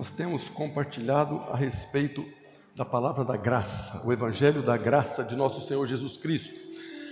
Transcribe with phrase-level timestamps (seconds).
[0.00, 2.24] nós temos compartilhado a respeito
[2.74, 6.58] da palavra da graça, o evangelho da graça de nosso Senhor Jesus Cristo.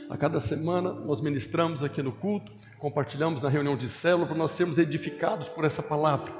[0.09, 4.53] A cada semana nós ministramos aqui no culto, compartilhamos na reunião de célula para nós
[4.53, 6.33] sermos edificados por essa palavra.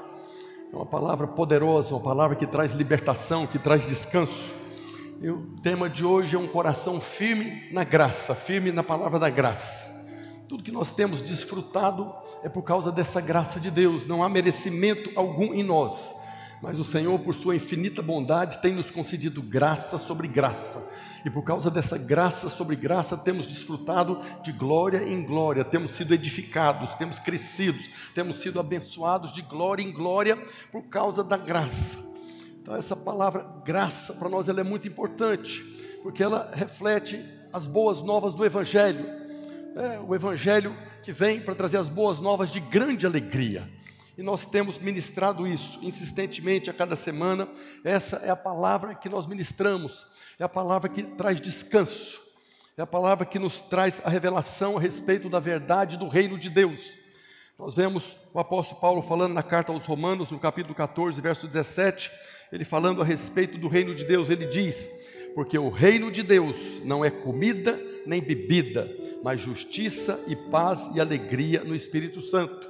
[0.73, 4.51] É uma palavra poderosa, uma palavra que traz libertação, que traz descanso.
[5.21, 9.29] E o tema de hoje é um coração firme na graça, firme na palavra da
[9.29, 9.85] graça.
[10.47, 12.11] Tudo que nós temos desfrutado
[12.41, 16.17] é por causa dessa graça de Deus, não há merecimento algum em nós,
[16.61, 20.87] mas o Senhor, por Sua infinita bondade, tem nos concedido graça sobre graça,
[21.25, 26.13] e por causa dessa graça sobre graça, temos desfrutado de glória em glória, temos sido
[26.13, 27.79] edificados, temos crescido,
[28.15, 30.37] temos sido abençoados de glória em glória
[30.71, 31.97] por causa da graça.
[32.61, 35.61] Então essa palavra graça para nós ela é muito importante,
[36.01, 37.19] porque ela reflete
[37.51, 39.05] as boas novas do Evangelho.
[39.75, 43.67] É, o Evangelho que vem para trazer as boas novas de grande alegria.
[44.19, 47.47] E nós temos ministrado isso insistentemente a cada semana.
[47.85, 50.05] Essa é a palavra que nós ministramos,
[50.37, 52.19] é a palavra que traz descanso,
[52.75, 56.49] é a palavra que nos traz a revelação a respeito da verdade do reino de
[56.49, 56.81] Deus.
[57.57, 62.11] Nós vemos o apóstolo Paulo falando na carta aos Romanos, no capítulo 14, verso 17,
[62.51, 64.91] ele falando a respeito do reino de Deus, ele diz:
[65.33, 68.85] Porque o reino de Deus não é comida nem bebida,
[69.23, 72.68] mas justiça e paz e alegria no Espírito Santo.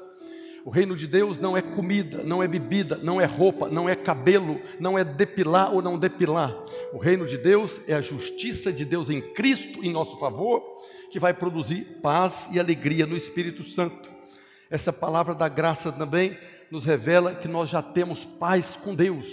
[0.70, 3.96] O reino de Deus não é comida, não é bebida, não é roupa, não é
[3.96, 6.56] cabelo, não é depilar ou não depilar.
[6.94, 10.62] O reino de Deus é a justiça de Deus em Cristo em nosso favor,
[11.10, 14.12] que vai produzir paz e alegria no Espírito Santo.
[14.70, 16.38] Essa palavra da graça também
[16.70, 19.26] nos revela que nós já temos paz com Deus.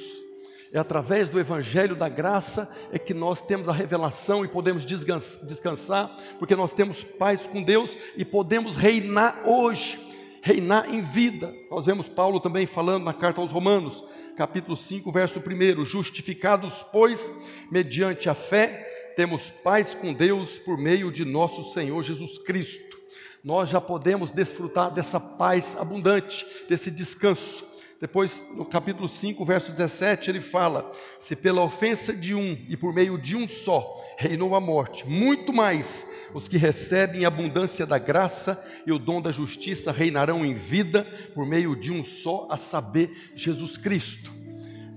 [0.72, 6.16] É através do Evangelho da Graça é que nós temos a revelação e podemos descansar,
[6.38, 10.06] porque nós temos paz com Deus e podemos reinar hoje,
[10.46, 11.52] reinar em vida.
[11.68, 14.04] Nós vemos Paulo também falando na carta aos Romanos,
[14.36, 17.34] capítulo 5, verso 1: Justificados, pois,
[17.68, 22.96] mediante a fé, temos paz com Deus por meio de nosso Senhor Jesus Cristo.
[23.42, 27.64] Nós já podemos desfrutar dessa paz abundante, desse descanso
[27.98, 32.92] depois, no capítulo 5, verso 17, ele fala: Se pela ofensa de um e por
[32.92, 37.96] meio de um só reinou a morte, muito mais os que recebem a abundância da
[37.96, 42.58] graça e o dom da justiça reinarão em vida por meio de um só, a
[42.58, 44.30] saber, Jesus Cristo.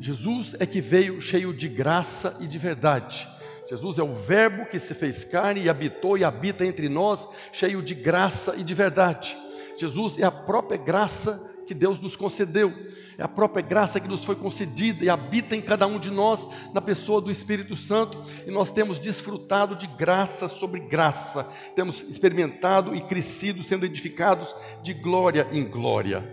[0.01, 3.25] Jesus é que veio cheio de graça e de verdade.
[3.69, 7.81] Jesus é o Verbo que se fez carne e habitou e habita entre nós, cheio
[7.81, 9.37] de graça e de verdade.
[9.77, 12.73] Jesus é a própria graça que Deus nos concedeu,
[13.15, 16.47] é a própria graça que nos foi concedida e habita em cada um de nós,
[16.73, 22.95] na pessoa do Espírito Santo, e nós temos desfrutado de graça sobre graça, temos experimentado
[22.95, 26.27] e crescido, sendo edificados de glória em glória.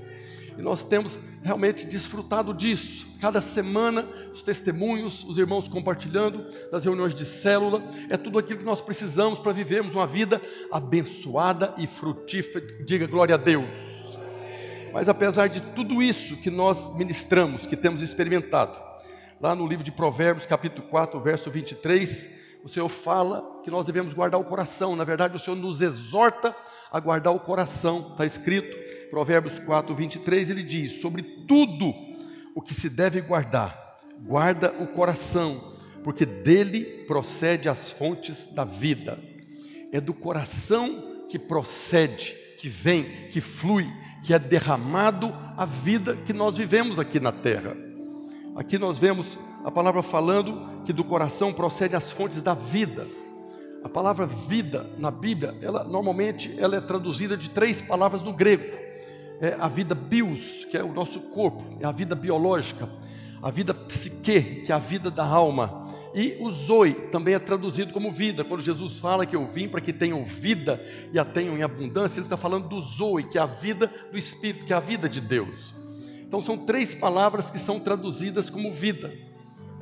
[0.56, 3.06] E nós temos realmente desfrutado disso.
[3.20, 8.64] Cada semana, os testemunhos, os irmãos compartilhando das reuniões de célula, é tudo aquilo que
[8.64, 10.40] nós precisamos para vivermos uma vida
[10.72, 12.82] abençoada e frutífera.
[12.86, 13.95] Diga glória a Deus.
[14.96, 18.78] Mas apesar de tudo isso que nós ministramos, que temos experimentado,
[19.38, 22.30] lá no livro de Provérbios, capítulo 4, verso 23,
[22.64, 24.96] o Senhor fala que nós devemos guardar o coração.
[24.96, 26.56] Na verdade, o Senhor nos exorta
[26.90, 28.12] a guardar o coração.
[28.12, 28.74] Está escrito,
[29.10, 31.92] Provérbios 4, 23, ele diz: Sobre tudo
[32.54, 39.22] o que se deve guardar, guarda o coração, porque dele procede as fontes da vida.
[39.92, 43.86] É do coração que procede, que vem, que flui
[44.26, 47.76] que é derramado a vida que nós vivemos aqui na terra.
[48.56, 53.06] Aqui nós vemos a palavra falando que do coração procede as fontes da vida.
[53.84, 58.64] A palavra vida na Bíblia, ela normalmente ela é traduzida de três palavras no grego.
[59.40, 62.88] É a vida bios, que é o nosso corpo, é a vida biológica,
[63.40, 65.85] a vida psique, que é a vida da alma,
[66.16, 68.42] e o zoe também é traduzido como vida.
[68.42, 70.82] Quando Jesus fala que eu vim para que tenham vida
[71.12, 74.16] e a tenham em abundância, ele está falando do zoe, que é a vida do
[74.16, 75.74] Espírito, que é a vida de Deus.
[76.26, 79.12] Então são três palavras que são traduzidas como vida.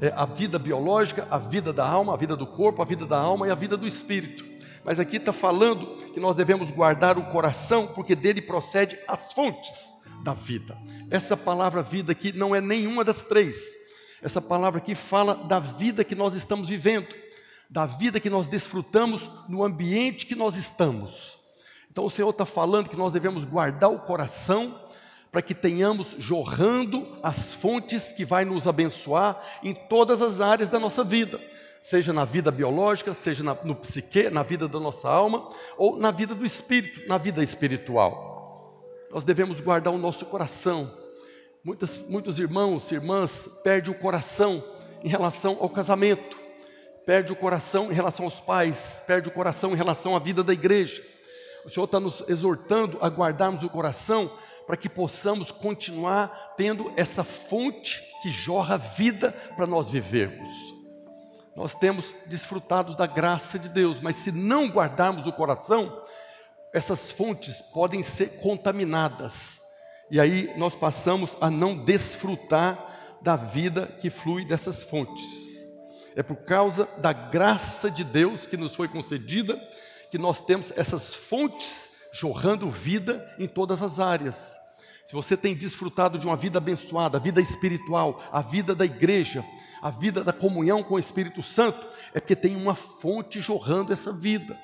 [0.00, 3.16] É a vida biológica, a vida da alma, a vida do corpo, a vida da
[3.16, 4.44] alma e a vida do Espírito.
[4.84, 9.94] Mas aqui está falando que nós devemos guardar o coração, porque dele procede as fontes
[10.24, 10.76] da vida.
[11.12, 13.83] Essa palavra vida aqui não é nenhuma das três
[14.24, 17.14] essa palavra aqui fala da vida que nós estamos vivendo,
[17.68, 21.38] da vida que nós desfrutamos no ambiente que nós estamos.
[21.90, 24.80] Então o Senhor está falando que nós devemos guardar o coração
[25.30, 30.80] para que tenhamos jorrando as fontes que vai nos abençoar em todas as áreas da
[30.80, 31.38] nossa vida,
[31.82, 36.10] seja na vida biológica, seja na, no psique, na vida da nossa alma, ou na
[36.10, 38.80] vida do espírito, na vida espiritual.
[39.10, 41.03] Nós devemos guardar o nosso coração,
[41.64, 44.62] Muitas, muitos irmãos e irmãs perdem o coração
[45.02, 46.38] em relação ao casamento,
[47.06, 50.52] perde o coração em relação aos pais, perde o coração em relação à vida da
[50.52, 51.02] igreja.
[51.64, 54.30] O Senhor está nos exortando a guardarmos o coração
[54.66, 60.52] para que possamos continuar tendo essa fonte que jorra vida para nós vivermos.
[61.56, 66.04] Nós temos desfrutado da graça de Deus, mas se não guardarmos o coração,
[66.74, 69.63] essas fontes podem ser contaminadas.
[70.10, 75.24] E aí nós passamos a não desfrutar da vida que flui dessas fontes.
[76.14, 79.60] É por causa da graça de Deus que nos foi concedida
[80.10, 84.56] que nós temos essas fontes jorrando vida em todas as áreas.
[85.04, 89.44] Se você tem desfrutado de uma vida abençoada, a vida espiritual, a vida da igreja,
[89.82, 94.12] a vida da comunhão com o Espírito Santo, é porque tem uma fonte jorrando essa
[94.12, 94.56] vida.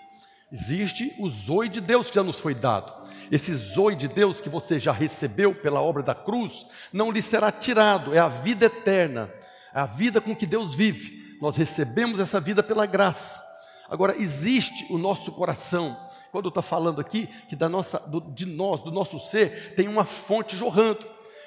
[0.53, 2.93] Existe o zoe de Deus que já nos foi dado.
[3.31, 7.53] Esse zoe de Deus que você já recebeu pela obra da cruz, não lhe será
[7.53, 9.33] tirado, é a vida eterna,
[9.73, 11.39] é a vida com que Deus vive.
[11.41, 13.41] Nós recebemos essa vida pela graça.
[13.89, 15.97] Agora, existe o nosso coração,
[16.33, 20.05] quando está falando aqui, que da nossa, do, de nós, do nosso ser, tem uma
[20.05, 21.07] fonte jorrando.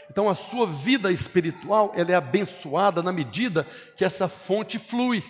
[0.09, 3.65] Então a sua vida espiritual, ela é abençoada na medida
[3.95, 5.23] que essa fonte flui.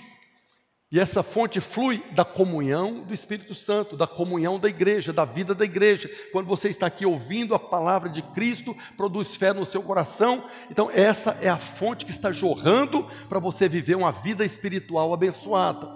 [0.94, 5.56] E essa fonte flui da comunhão do Espírito Santo, da comunhão da igreja, da vida
[5.56, 6.08] da igreja.
[6.32, 10.44] Quando você está aqui ouvindo a palavra de Cristo, produz fé no seu coração.
[10.70, 15.90] Então, essa é a fonte que está jorrando para você viver uma vida espiritual abençoada.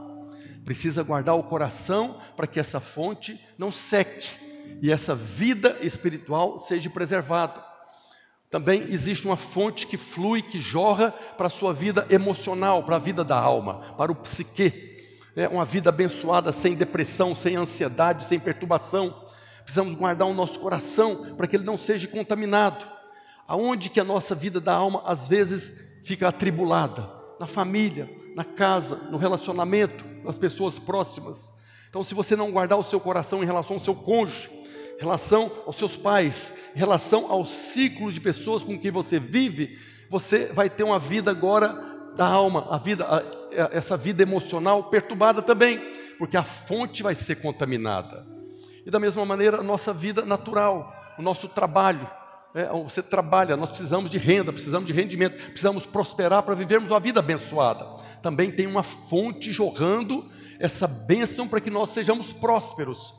[0.66, 4.30] Precisa guardar o coração para que essa fonte não seque
[4.82, 7.64] e essa vida espiritual seja preservada.
[8.50, 13.00] Também existe uma fonte que flui, que jorra para a sua vida emocional, para a
[13.00, 14.87] vida da alma, para o psique.
[15.38, 19.14] É uma vida abençoada, sem depressão, sem ansiedade, sem perturbação.
[19.62, 22.84] Precisamos guardar o nosso coração para que ele não seja contaminado.
[23.48, 25.72] Aonde que a nossa vida da alma às vezes
[26.04, 27.08] fica atribulada?
[27.40, 31.54] Na família, na casa, no relacionamento, nas pessoas próximas.
[31.88, 34.50] Então, se você não guardar o seu coração em relação ao seu cônjuge,
[34.98, 39.78] em relação aos seus pais, em relação ao ciclo de pessoas com quem você vive,
[40.10, 41.76] você vai ter uma vida agora
[42.16, 43.06] da alma, a vida,
[43.52, 45.80] essa vida emocional perturbada também,
[46.18, 48.26] porque a fonte vai ser contaminada.
[48.86, 52.10] E da mesma maneira, a nossa vida natural, o nosso trabalho,
[52.56, 57.00] é, você trabalha, nós precisamos de renda, precisamos de rendimento, precisamos prosperar para vivermos uma
[57.00, 57.86] vida abençoada.
[58.22, 60.26] Também tem uma fonte jorrando
[60.60, 63.14] essa bênção para que nós sejamos prósperos.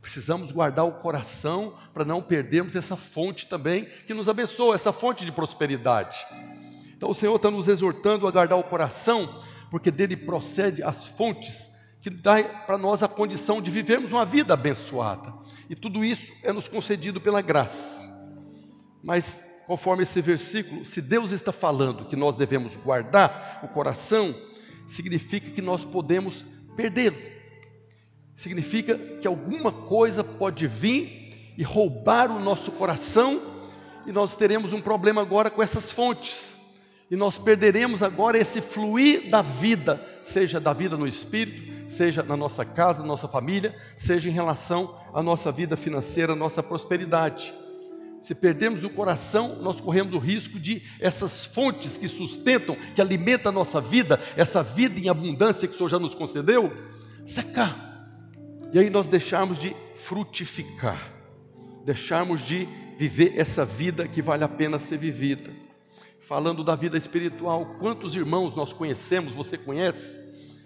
[0.00, 5.24] Precisamos guardar o coração para não perdermos essa fonte também que nos abençoa, essa fonte
[5.24, 6.16] de prosperidade.
[6.96, 9.42] Então o Senhor está nos exortando a guardar o coração,
[9.74, 11.68] porque dele procede as fontes
[12.00, 15.34] que dá para nós a condição de vivermos uma vida abençoada.
[15.68, 18.00] E tudo isso é nos concedido pela graça.
[19.02, 19.36] Mas
[19.66, 24.32] conforme esse versículo, se Deus está falando que nós devemos guardar o coração,
[24.86, 26.44] significa que nós podemos
[26.76, 27.34] perdê-lo
[28.36, 33.40] significa que alguma coisa pode vir e roubar o nosso coração,
[34.06, 36.53] e nós teremos um problema agora com essas fontes,
[37.14, 42.36] e nós perderemos agora esse fluir da vida, seja da vida no espírito, seja na
[42.36, 47.54] nossa casa, na nossa família, seja em relação à nossa vida financeira, à nossa prosperidade.
[48.20, 53.50] Se perdermos o coração, nós corremos o risco de essas fontes que sustentam, que alimentam
[53.50, 56.72] a nossa vida, essa vida em abundância que o Senhor já nos concedeu,
[57.24, 57.94] secar
[58.72, 61.12] e aí nós deixarmos de frutificar,
[61.84, 62.66] deixarmos de
[62.98, 65.63] viver essa vida que vale a pena ser vivida.
[66.26, 70.18] Falando da vida espiritual, quantos irmãos nós conhecemos, você conhece,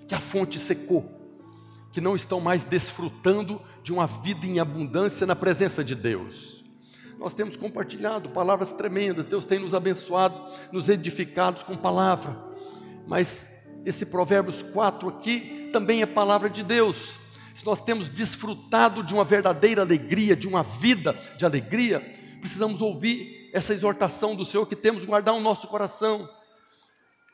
[0.06, 1.04] que a fonte secou,
[1.90, 6.64] que não estão mais desfrutando de uma vida em abundância na presença de Deus.
[7.18, 12.36] Nós temos compartilhado palavras tremendas, Deus tem nos abençoado, nos edificados com palavra,
[13.08, 13.44] mas
[13.84, 17.18] esse Provérbios 4 aqui também é palavra de Deus.
[17.52, 21.98] Se nós temos desfrutado de uma verdadeira alegria, de uma vida de alegria,
[22.40, 26.28] precisamos ouvir essa exortação do Senhor que temos guardar o nosso coração.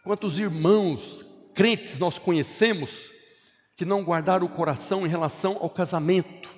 [0.03, 3.13] Quantos irmãos crentes nós conhecemos
[3.77, 6.49] que não guardaram o coração em relação ao casamento,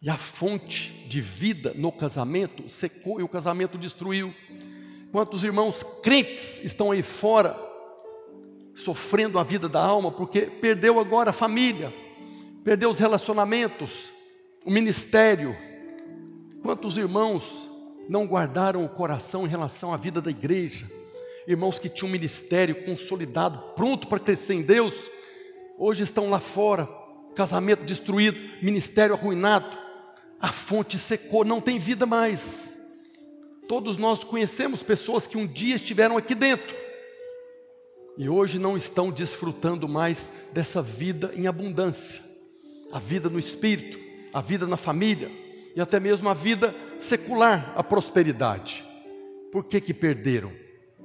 [0.00, 4.34] e a fonte de vida no casamento secou e o casamento destruiu.
[5.12, 7.56] Quantos irmãos crentes estão aí fora,
[8.74, 11.94] sofrendo a vida da alma, porque perdeu agora a família,
[12.64, 14.10] perdeu os relacionamentos,
[14.64, 15.56] o ministério.
[16.62, 17.70] Quantos irmãos
[18.12, 20.86] não guardaram o coração em relação à vida da igreja?
[21.48, 24.92] Irmãos que tinham um ministério consolidado, pronto para crescer em Deus,
[25.78, 26.86] hoje estão lá fora,
[27.34, 29.78] casamento destruído, ministério arruinado,
[30.38, 32.76] a fonte secou, não tem vida mais.
[33.66, 36.76] Todos nós conhecemos pessoas que um dia estiveram aqui dentro
[38.18, 42.22] e hoje não estão desfrutando mais dessa vida em abundância,
[42.92, 43.98] a vida no espírito,
[44.34, 45.41] a vida na família
[45.74, 48.84] e até mesmo a vida secular, a prosperidade.
[49.50, 50.52] Por que que perderam?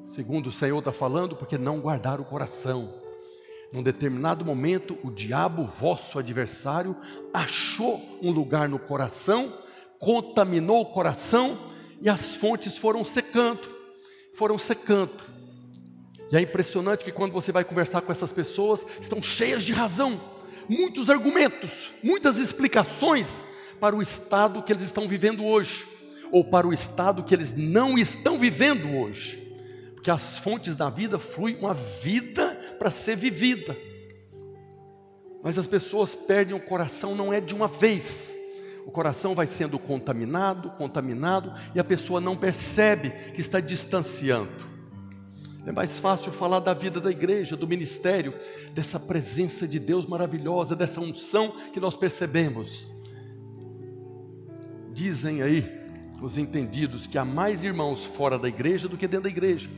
[0.05, 2.93] Segundo o Senhor está falando, porque não guardaram o coração.
[3.73, 6.95] Num determinado momento, o diabo, vosso adversário,
[7.33, 9.53] achou um lugar no coração,
[9.99, 11.69] contaminou o coração
[12.01, 13.67] e as fontes foram secando,
[14.33, 15.23] foram secando.
[16.31, 20.19] E é impressionante que quando você vai conversar com essas pessoas, estão cheias de razão,
[20.69, 23.45] muitos argumentos, muitas explicações
[23.79, 25.85] para o estado que eles estão vivendo hoje,
[26.31, 29.47] ou para o estado que eles não estão vivendo hoje.
[29.93, 33.75] Porque as fontes da vida fluem uma vida para ser vivida.
[35.43, 38.35] Mas as pessoas perdem o coração não é de uma vez.
[38.85, 44.77] O coração vai sendo contaminado, contaminado, e a pessoa não percebe que está distanciando.
[45.65, 48.33] É mais fácil falar da vida da igreja, do ministério,
[48.73, 52.87] dessa presença de Deus maravilhosa, dessa unção que nós percebemos.
[54.97, 55.63] Dizem aí
[56.23, 59.69] os entendidos que há mais irmãos fora da igreja do que dentro da igreja.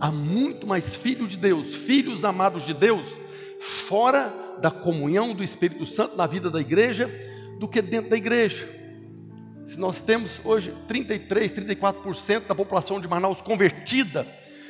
[0.00, 3.06] Há muito mais filhos de Deus, filhos amados de Deus,
[3.60, 7.10] fora da comunhão do Espírito Santo na vida da igreja
[7.58, 8.66] do que dentro da igreja.
[9.66, 14.26] Se nós temos hoje 33, 34% da população de Manaus convertida,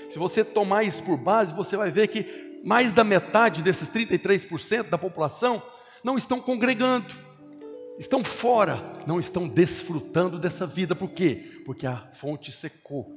[0.08, 4.88] se você tomar isso por base, você vai ver que mais da metade desses 33%
[4.88, 5.62] da população
[6.02, 7.14] não estão congregando,
[8.02, 10.94] estão fora, não estão desfrutando dessa vida.
[10.94, 11.62] Por quê?
[11.64, 13.10] Porque a fonte secou,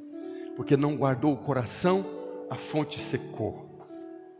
[0.55, 2.05] porque não guardou o coração,
[2.49, 3.87] a fonte secou.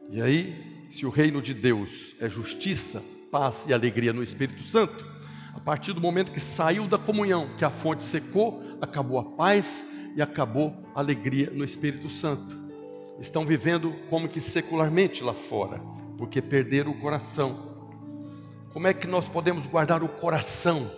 [0.10, 5.06] E aí, se o reino de Deus é justiça, paz e alegria no Espírito Santo,
[5.54, 9.84] a partir do momento que saiu da comunhão, que a fonte secou, acabou a paz,
[10.16, 12.56] e acabou a alegria no Espírito Santo.
[13.20, 15.80] Estão vivendo como que secularmente lá fora,
[16.18, 17.75] porque perderam o coração.
[18.76, 20.92] Como é que nós podemos guardar o coração?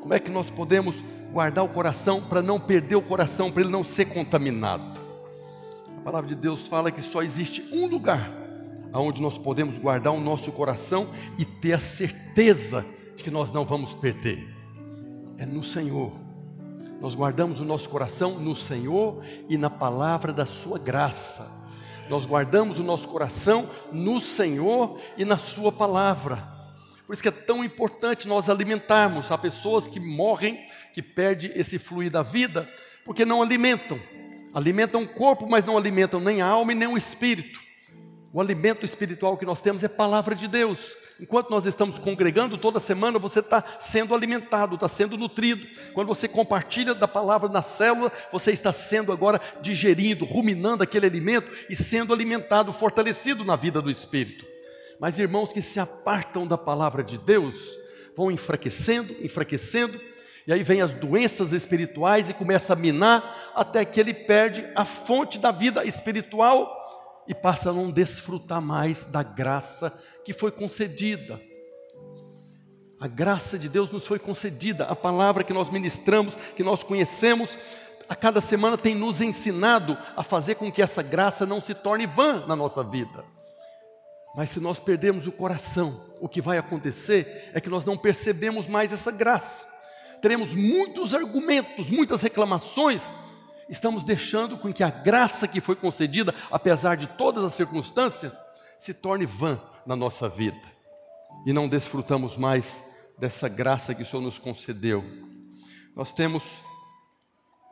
[0.00, 0.94] Como é que nós podemos
[1.32, 5.00] guardar o coração para não perder o coração, para ele não ser contaminado?
[5.98, 8.30] A palavra de Deus fala que só existe um lugar
[8.94, 13.64] onde nós podemos guardar o nosso coração e ter a certeza de que nós não
[13.64, 14.48] vamos perder.
[15.36, 16.12] É no Senhor
[17.00, 21.59] nós guardamos o nosso coração no Senhor e na palavra da Sua graça.
[22.10, 26.42] Nós guardamos o nosso coração no Senhor e na Sua palavra.
[27.06, 29.30] Por isso que é tão importante nós alimentarmos.
[29.30, 32.68] Há pessoas que morrem, que perdem esse fluir da vida,
[33.04, 33.96] porque não alimentam.
[34.52, 37.60] Alimentam o corpo, mas não alimentam nem a alma e nem o espírito.
[38.32, 40.96] O alimento espiritual que nós temos é palavra de Deus.
[41.18, 45.66] Enquanto nós estamos congregando toda semana, você está sendo alimentado, está sendo nutrido.
[45.92, 51.50] Quando você compartilha da palavra na célula, você está sendo agora digerindo, ruminando aquele alimento
[51.68, 54.46] e sendo alimentado, fortalecido na vida do Espírito.
[55.00, 57.54] Mas irmãos que se apartam da palavra de Deus,
[58.16, 60.00] vão enfraquecendo, enfraquecendo,
[60.46, 64.84] e aí vem as doenças espirituais e começa a minar até que ele perde a
[64.84, 66.79] fonte da vida espiritual
[67.30, 71.40] e passa a não desfrutar mais da graça que foi concedida.
[72.98, 77.56] A graça de Deus nos foi concedida, a palavra que nós ministramos, que nós conhecemos,
[78.08, 82.04] a cada semana tem nos ensinado a fazer com que essa graça não se torne
[82.04, 83.24] vã na nossa vida.
[84.34, 88.66] Mas se nós perdermos o coração, o que vai acontecer é que nós não percebemos
[88.66, 89.64] mais essa graça.
[90.20, 93.00] Teremos muitos argumentos, muitas reclamações,
[93.70, 98.34] estamos deixando com que a graça que foi concedida, apesar de todas as circunstâncias,
[98.78, 100.60] se torne vã na nossa vida
[101.46, 102.82] e não desfrutamos mais
[103.18, 105.04] dessa graça que o Senhor nos concedeu.
[105.94, 106.42] Nós temos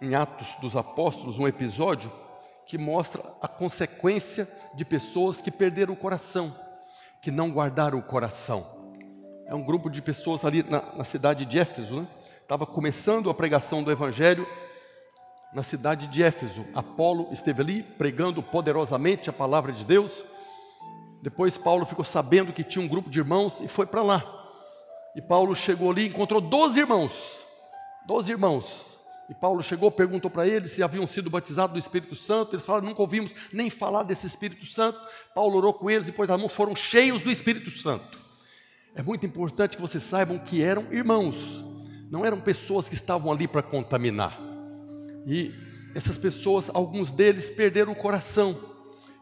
[0.01, 2.11] em Atos dos Apóstolos um episódio
[2.67, 6.55] que mostra a consequência de pessoas que perderam o coração,
[7.23, 8.65] que não guardaram o coração.
[9.47, 12.09] É um grupo de pessoas ali na, na cidade de Éfeso, né?
[12.43, 14.47] estava começando a pregação do Evangelho
[15.53, 16.65] na cidade de Éfeso.
[16.75, 20.25] Apolo esteve ali pregando poderosamente a palavra de Deus
[21.21, 24.25] depois Paulo ficou sabendo que tinha um grupo de irmãos e foi para lá.
[25.17, 27.45] E Paulo chegou ali e encontrou 12 irmãos.
[28.07, 28.99] 12 irmãos.
[29.29, 32.55] E Paulo chegou, perguntou para eles se haviam sido batizados do Espírito Santo.
[32.55, 34.99] Eles falaram, nunca ouvimos nem falar desse Espírito Santo.
[35.35, 38.19] Paulo orou com eles e pôs as mãos, foram cheios do Espírito Santo.
[38.95, 41.63] É muito importante que vocês saibam que eram irmãos,
[42.11, 44.48] não eram pessoas que estavam ali para contaminar.
[45.27, 45.55] E
[45.95, 48.69] essas pessoas, alguns deles perderam o coração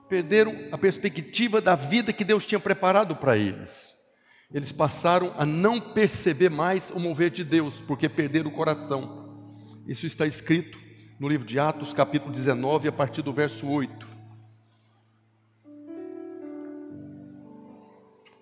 [0.08, 3.96] perderam a perspectiva da vida que Deus tinha preparado para eles.
[4.52, 9.44] Eles passaram a não perceber mais o mover de Deus, porque perderam o coração.
[9.86, 10.78] Isso está escrito
[11.18, 14.06] no livro de Atos, capítulo 19, a partir do verso 8.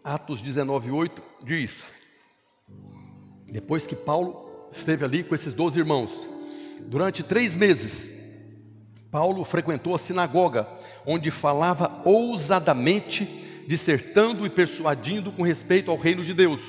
[0.02, 1.82] Atos 19, 8 diz:
[3.46, 6.28] Depois que Paulo esteve ali com esses doze irmãos,
[6.86, 8.10] durante três meses,
[9.10, 10.68] Paulo frequentou a sinagoga,
[11.06, 13.24] onde falava ousadamente,
[13.66, 16.60] dissertando e persuadindo com respeito ao reino de Deus.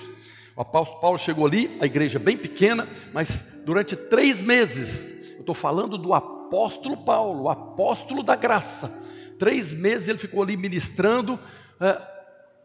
[0.55, 5.55] O apóstolo Paulo chegou ali, a igreja bem pequena, mas durante três meses, eu estou
[5.55, 8.91] falando do apóstolo Paulo, o apóstolo da graça.
[9.37, 11.37] Três meses ele ficou ali ministrando,
[11.81, 12.01] é,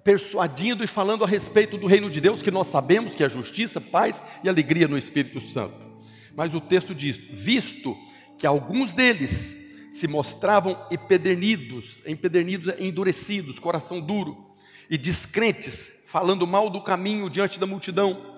[0.05, 3.81] persuadindo e falando a respeito do reino de Deus, que nós sabemos que é justiça,
[3.81, 5.90] paz e alegria no Espírito Santo.
[6.35, 7.97] Mas o texto diz: visto
[8.39, 9.57] que alguns deles
[9.93, 14.55] se mostravam empedernidos, empedernidos, endurecidos, coração duro
[14.89, 18.31] e descrentes, falando mal do caminho diante da multidão.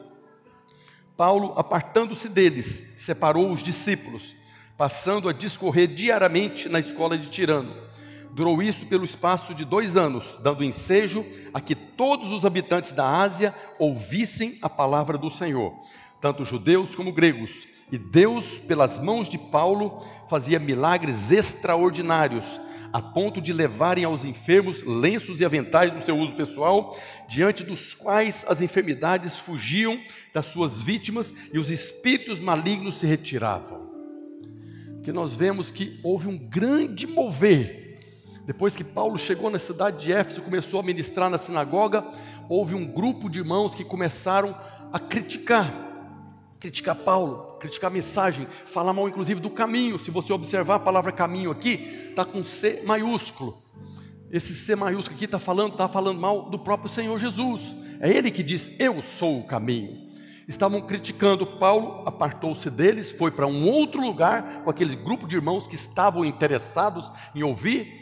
[1.17, 4.35] Paulo, apartando-se deles, separou os discípulos,
[4.77, 7.77] passando a discorrer diariamente na escola de Tirano.
[8.33, 13.07] Durou isso pelo espaço de dois anos, dando ensejo a que todos os habitantes da
[13.07, 15.75] Ásia ouvissem a palavra do Senhor,
[16.23, 17.67] tanto judeus como gregos.
[17.91, 22.45] E Deus, pelas mãos de Paulo, fazia milagres extraordinários,
[22.93, 26.97] a ponto de levarem aos enfermos lenços e aventais do seu uso pessoal,
[27.29, 29.99] diante dos quais as enfermidades fugiam
[30.33, 33.91] das suas vítimas e os espíritos malignos se retiravam.
[35.03, 37.99] Que nós vemos que houve um grande mover.
[38.47, 42.05] Depois que Paulo chegou na cidade de Éfeso, começou a ministrar na sinagoga,
[42.49, 44.57] houve um grupo de irmãos que começaram
[44.93, 45.92] a criticar
[46.63, 49.99] criticar Paulo, criticar a mensagem, falar mal inclusive do caminho.
[49.99, 53.61] Se você observar a palavra caminho aqui, está com C maiúsculo.
[54.31, 57.75] Esse C maiúsculo aqui está falando, está falando mal do próprio Senhor Jesus.
[57.99, 60.09] É Ele que diz: Eu sou o caminho.
[60.47, 65.67] Estavam criticando Paulo, apartou-se deles, foi para um outro lugar com aquele grupo de irmãos
[65.67, 68.01] que estavam interessados em ouvir.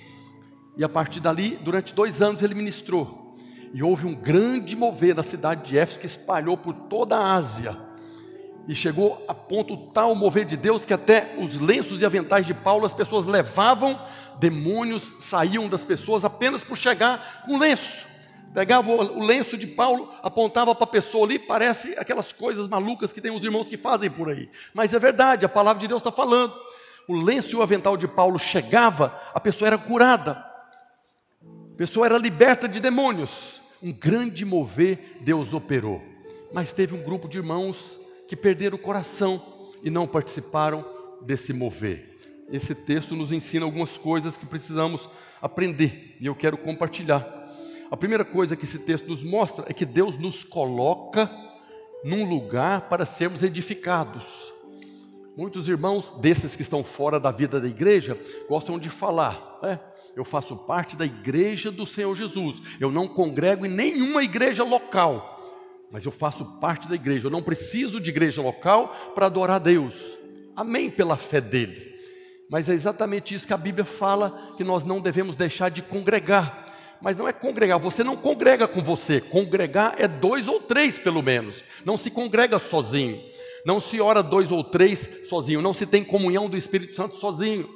[0.76, 3.38] E a partir dali, durante dois anos, ele ministrou.
[3.72, 7.89] E houve um grande mover na cidade de Éfeso que espalhou por toda a Ásia
[8.70, 12.54] e chegou a ponto tal mover de Deus que até os lenços e aventais de
[12.54, 14.00] Paulo as pessoas levavam,
[14.38, 18.06] demônios saíam das pessoas apenas por chegar com lenço.
[18.54, 23.20] Pegava o lenço de Paulo, apontava para a pessoa ali, parece aquelas coisas malucas que
[23.20, 24.48] tem os irmãos que fazem por aí.
[24.72, 26.54] Mas é verdade, a palavra de Deus está falando.
[27.08, 30.46] O lenço e o avental de Paulo chegava, a pessoa era curada,
[31.42, 33.60] a pessoa era liberta de demônios.
[33.82, 36.00] Um grande mover Deus operou.
[36.52, 37.98] Mas teve um grupo de irmãos
[38.30, 39.42] que perderam o coração
[39.82, 40.86] e não participaram
[41.20, 42.16] desse mover.
[42.48, 45.10] Esse texto nos ensina algumas coisas que precisamos
[45.42, 47.26] aprender e eu quero compartilhar.
[47.90, 51.28] A primeira coisa que esse texto nos mostra é que Deus nos coloca
[52.04, 54.24] num lugar para sermos edificados.
[55.36, 58.16] Muitos irmãos desses que estão fora da vida da igreja
[58.48, 59.80] gostam de falar, né?
[60.14, 65.39] eu faço parte da igreja do Senhor Jesus, eu não congrego em nenhuma igreja local,
[65.90, 69.58] mas eu faço parte da igreja, eu não preciso de igreja local para adorar a
[69.58, 69.94] Deus.
[70.54, 71.90] Amém pela fé dele.
[72.48, 76.66] Mas é exatamente isso que a Bíblia fala que nós não devemos deixar de congregar.
[77.00, 81.22] Mas não é congregar, você não congrega com você, congregar é dois ou três pelo
[81.22, 81.64] menos.
[81.84, 83.20] Não se congrega sozinho,
[83.64, 87.68] não se ora dois ou três sozinho, não se tem comunhão do Espírito Santo sozinho.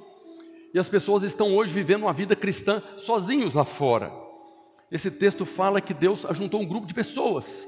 [0.74, 4.12] E as pessoas estão hoje vivendo uma vida cristã sozinhos lá fora.
[4.92, 7.66] Esse texto fala que Deus ajuntou um grupo de pessoas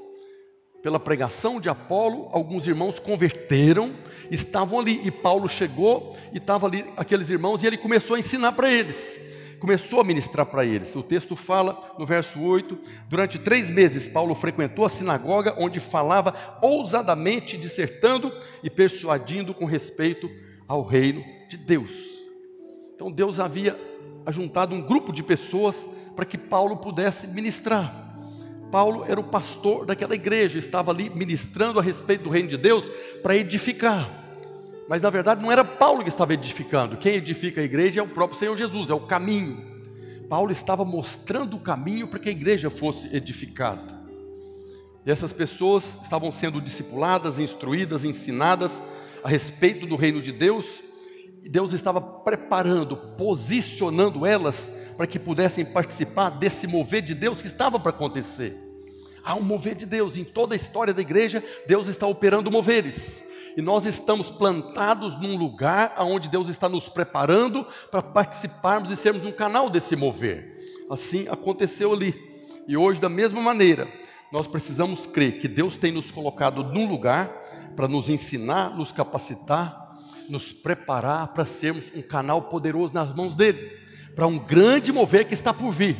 [0.81, 3.93] pela pregação de Apolo, alguns irmãos converteram,
[4.29, 8.51] estavam ali, e Paulo chegou e estava ali aqueles irmãos, e ele começou a ensinar
[8.53, 9.19] para eles,
[9.59, 10.95] começou a ministrar para eles.
[10.95, 12.77] O texto fala no verso 8:
[13.09, 18.31] durante três meses, Paulo frequentou a sinagoga, onde falava ousadamente, dissertando
[18.63, 20.29] e persuadindo com respeito
[20.67, 21.89] ao reino de Deus.
[22.95, 23.79] Então Deus havia
[24.25, 25.85] ajuntado um grupo de pessoas
[26.15, 28.06] para que Paulo pudesse ministrar.
[28.71, 32.89] Paulo era o pastor daquela igreja, estava ali ministrando a respeito do reino de Deus
[33.21, 34.09] para edificar.
[34.89, 38.07] Mas na verdade não era Paulo que estava edificando, quem edifica a igreja é o
[38.07, 39.65] próprio Senhor Jesus, é o caminho.
[40.29, 43.97] Paulo estava mostrando o caminho para que a igreja fosse edificada.
[45.05, 48.81] E essas pessoas estavam sendo discipuladas, instruídas, ensinadas
[49.23, 50.83] a respeito do reino de Deus,
[51.43, 57.47] e Deus estava preparando, posicionando elas para que pudessem participar desse mover de Deus que
[57.47, 58.57] estava para acontecer.
[59.23, 63.23] Há um mover de Deus em toda a história da igreja, Deus está operando moveres.
[63.55, 69.25] E nós estamos plantados num lugar onde Deus está nos preparando para participarmos e sermos
[69.25, 70.55] um canal desse mover.
[70.89, 72.15] Assim aconteceu ali.
[72.67, 73.87] E hoje, da mesma maneira,
[74.31, 77.29] nós precisamos crer que Deus tem nos colocado num lugar
[77.75, 79.95] para nos ensinar, nos capacitar,
[80.29, 83.76] nos preparar para sermos um canal poderoso nas mãos dele,
[84.17, 85.95] para um grande mover que está por vir.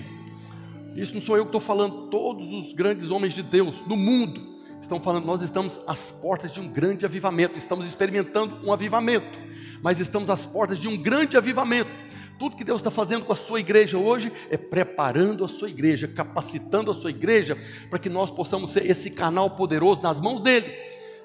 [0.96, 4.58] Isso não sou eu que estou falando, todos os grandes homens de Deus no mundo
[4.82, 9.38] estão falando, nós estamos às portas de um grande avivamento, estamos experimentando um avivamento,
[9.84, 11.92] mas estamos às portas de um grande avivamento.
[12.40, 16.08] Tudo que Deus está fazendo com a sua igreja hoje é preparando a sua igreja,
[16.08, 17.56] capacitando a sua igreja
[17.88, 20.76] para que nós possamos ser esse canal poderoso nas mãos dele.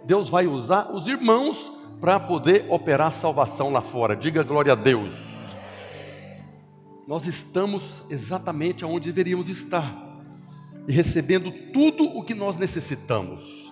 [0.05, 4.15] Deus vai usar os irmãos para poder operar salvação lá fora.
[4.15, 5.32] Diga glória a Deus.
[7.13, 9.95] Nós estamos exatamente onde deveríamos estar
[10.89, 13.71] e recebendo tudo o que nós necessitamos.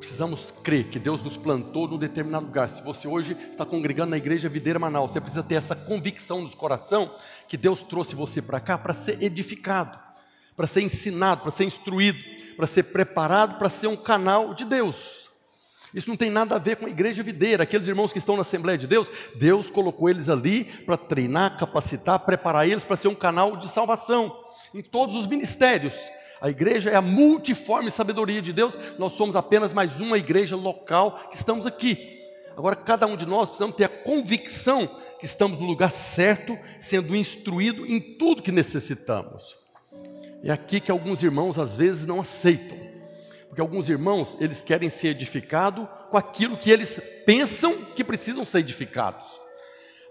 [0.00, 2.68] Precisamos crer que Deus nos plantou num determinado lugar.
[2.68, 6.56] Se você hoje está congregando na igreja Videira Manaus, você precisa ter essa convicção no
[6.56, 7.14] coração
[7.46, 9.96] que Deus trouxe você para cá para ser edificado,
[10.56, 12.18] para ser ensinado, para ser instruído,
[12.56, 15.27] para ser preparado para ser um canal de Deus.
[15.94, 18.42] Isso não tem nada a ver com a igreja videira, aqueles irmãos que estão na
[18.42, 23.14] Assembleia de Deus, Deus colocou eles ali para treinar, capacitar, preparar eles para ser um
[23.14, 25.94] canal de salvação em todos os ministérios.
[26.40, 31.28] A igreja é a multiforme sabedoria de Deus, nós somos apenas mais uma igreja local
[31.30, 32.18] que estamos aqui.
[32.56, 37.16] Agora, cada um de nós precisamos ter a convicção que estamos no lugar certo, sendo
[37.16, 39.56] instruído em tudo que necessitamos.
[40.42, 42.78] É aqui que alguns irmãos às vezes não aceitam,
[43.48, 48.60] porque alguns irmãos eles querem ser edificados com aquilo que eles pensam que precisam ser
[48.60, 49.40] edificados.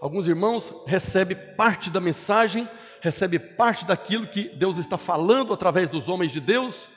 [0.00, 2.68] Alguns irmãos recebem parte da mensagem
[3.00, 6.88] recebe parte daquilo que Deus está falando através dos homens de Deus,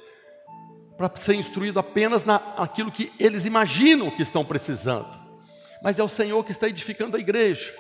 [0.98, 5.20] para ser instruído apenas naquilo que eles imaginam que estão precisando.
[5.84, 7.74] Mas é o Senhor que está edificando a igreja.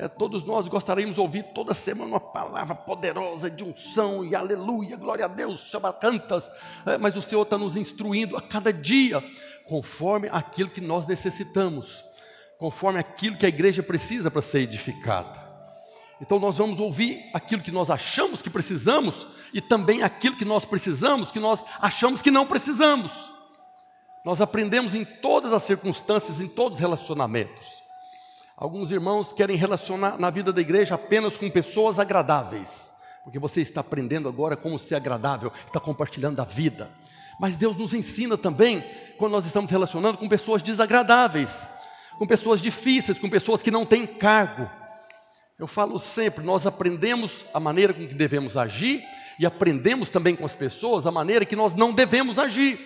[0.00, 4.96] É, todos nós gostaríamos de ouvir toda semana uma palavra poderosa de unção e aleluia,
[4.96, 6.48] glória a Deus, chama cantas.
[6.86, 9.20] É, mas o Senhor está nos instruindo a cada dia,
[9.64, 12.04] conforme aquilo que nós necessitamos,
[12.60, 15.48] conforme aquilo que a igreja precisa para ser edificada.
[16.20, 20.64] Então nós vamos ouvir aquilo que nós achamos que precisamos e também aquilo que nós
[20.64, 23.10] precisamos que nós achamos que não precisamos.
[24.24, 27.77] Nós aprendemos em todas as circunstâncias, em todos os relacionamentos.
[28.60, 32.92] Alguns irmãos querem relacionar na vida da igreja apenas com pessoas agradáveis,
[33.22, 36.90] porque você está aprendendo agora como ser agradável, está compartilhando a vida.
[37.38, 38.82] Mas Deus nos ensina também
[39.16, 41.68] quando nós estamos relacionando com pessoas desagradáveis,
[42.18, 44.68] com pessoas difíceis, com pessoas que não têm cargo,
[45.56, 49.04] eu falo sempre, nós aprendemos a maneira com que devemos agir
[49.38, 52.80] e aprendemos também com as pessoas a maneira que nós não devemos agir.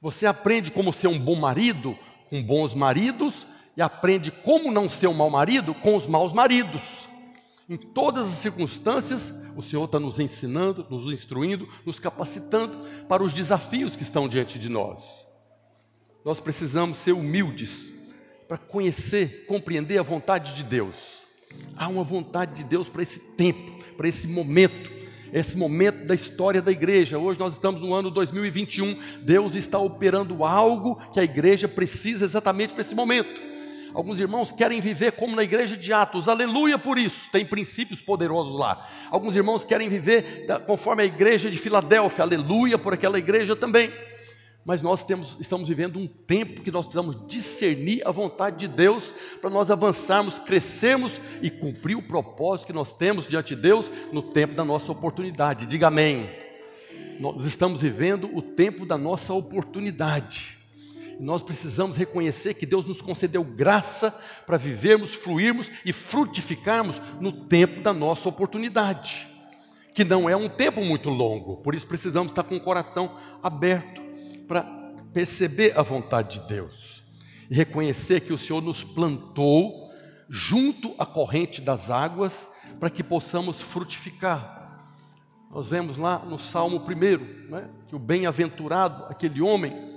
[0.00, 1.96] Você aprende como ser um bom marido
[2.28, 3.46] com bons maridos
[3.78, 7.08] e aprende como não ser um mau marido com os maus maridos.
[7.66, 12.76] Em todas as circunstâncias, o Senhor está nos ensinando, nos instruindo, nos capacitando
[13.08, 15.26] para os desafios que estão diante de nós.
[16.22, 17.88] Nós precisamos ser humildes
[18.46, 21.18] para conhecer, compreender a vontade de Deus
[21.76, 24.90] Há uma vontade de Deus para esse tempo, para esse momento,
[25.32, 27.18] esse momento da história da igreja.
[27.18, 28.96] Hoje nós estamos no ano 2021.
[29.22, 33.47] Deus está operando algo que a igreja precisa exatamente para esse momento.
[33.94, 38.56] Alguns irmãos querem viver como na igreja de Atos, aleluia por isso, tem princípios poderosos
[38.56, 38.88] lá.
[39.10, 43.92] Alguns irmãos querem viver conforme a igreja de Filadélfia, aleluia por aquela igreja também
[44.68, 49.14] mas nós temos, estamos vivendo um tempo que nós precisamos discernir a vontade de Deus
[49.40, 54.20] para nós avançarmos, crescermos e cumprir o propósito que nós temos diante de Deus no
[54.20, 55.64] tempo da nossa oportunidade.
[55.64, 56.28] Diga amém.
[57.18, 60.57] Nós estamos vivendo o tempo da nossa oportunidade.
[61.18, 64.10] Nós precisamos reconhecer que Deus nos concedeu graça
[64.46, 69.26] para vivermos, fluirmos e frutificarmos no tempo da nossa oportunidade,
[69.94, 74.00] que não é um tempo muito longo, por isso precisamos estar com o coração aberto
[74.46, 74.62] para
[75.12, 77.02] perceber a vontade de Deus
[77.50, 79.90] e reconhecer que o Senhor nos plantou
[80.28, 82.46] junto à corrente das águas
[82.78, 84.58] para que possamos frutificar.
[85.50, 89.87] Nós vemos lá no Salmo 1, né, que o bem-aventurado, aquele homem,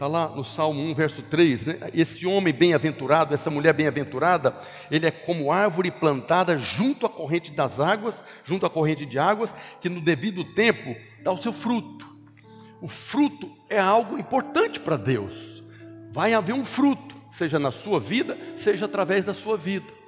[0.00, 4.56] está lá no Salmo 1, verso 3, né, esse homem bem-aventurado, essa mulher bem-aventurada,
[4.90, 9.54] ele é como árvore plantada junto à corrente das águas, junto à corrente de águas,
[9.78, 12.06] que no devido tempo dá o seu fruto.
[12.80, 15.62] O fruto é algo importante para Deus.
[16.12, 19.99] Vai haver um fruto, seja na sua vida, seja através da sua vida.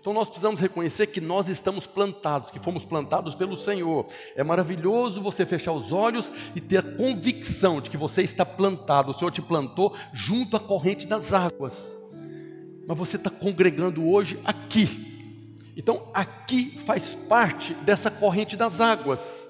[0.00, 4.06] Então nós precisamos reconhecer que nós estamos plantados, que fomos plantados pelo Senhor.
[4.34, 9.10] É maravilhoso você fechar os olhos e ter a convicção de que você está plantado,
[9.10, 11.94] o Senhor te plantou junto à corrente das águas.
[12.88, 15.68] Mas você está congregando hoje aqui.
[15.76, 19.48] Então aqui faz parte dessa corrente das águas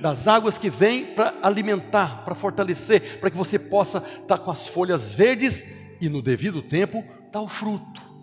[0.00, 4.66] das águas que vêm para alimentar, para fortalecer, para que você possa estar com as
[4.66, 5.64] folhas verdes
[6.00, 8.13] e no devido tempo dá o fruto.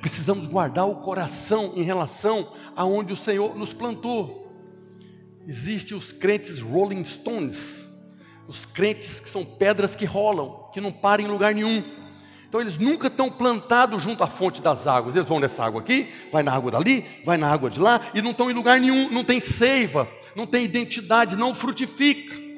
[0.00, 4.50] Precisamos guardar o coração em relação aonde o Senhor nos plantou.
[5.46, 7.86] Existem os crentes Rolling Stones,
[8.48, 11.84] os crentes que são pedras que rolam, que não param em lugar nenhum.
[12.48, 15.14] Então eles nunca estão plantados junto à fonte das águas.
[15.14, 18.20] Eles vão nessa água aqui, vai na água dali, vai na água de lá e
[18.20, 22.49] não estão em lugar nenhum, não tem seiva, não tem identidade, não frutifica.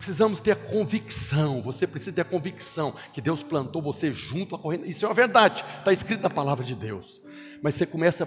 [0.00, 4.58] Precisamos ter a convicção, você precisa ter a convicção que Deus plantou você junto à
[4.58, 4.88] corrente.
[4.88, 7.20] Isso é uma verdade, está escrito na palavra de Deus.
[7.62, 8.26] Mas você começa,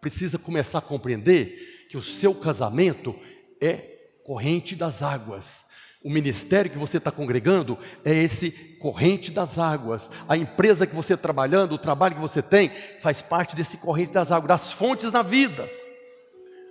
[0.00, 3.18] precisa começar a compreender que o seu casamento
[3.60, 3.74] é
[4.22, 5.64] corrente das águas.
[6.00, 10.08] O ministério que você está congregando é esse corrente das águas.
[10.28, 12.70] A empresa que você está trabalhando, o trabalho que você tem,
[13.02, 15.68] faz parte desse corrente das águas, das fontes da vida.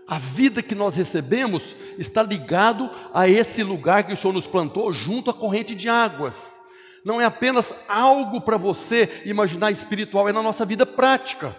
[0.10, 4.92] A vida que nós recebemos está ligado a esse lugar que o Senhor nos plantou
[4.92, 6.60] junto à corrente de águas.
[7.06, 11.56] Não é apenas algo para você imaginar espiritual, é na nossa vida prática.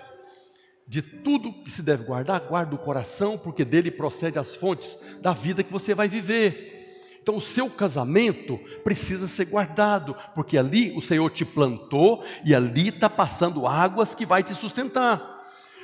[0.85, 5.33] De tudo que se deve guardar, guarda o coração, porque dele procede as fontes da
[5.33, 7.21] vida que você vai viver.
[7.23, 12.89] Então, o seu casamento precisa ser guardado, porque ali o Senhor te plantou e ali
[12.89, 15.40] está passando águas que vai te sustentar.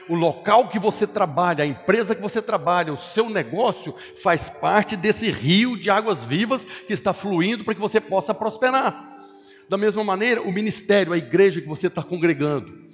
[0.09, 4.97] O local que você trabalha, a empresa que você trabalha, o seu negócio faz parte
[4.97, 9.17] desse rio de águas vivas que está fluindo para que você possa prosperar.
[9.69, 12.87] Da mesma maneira, o ministério, a igreja que você está congregando,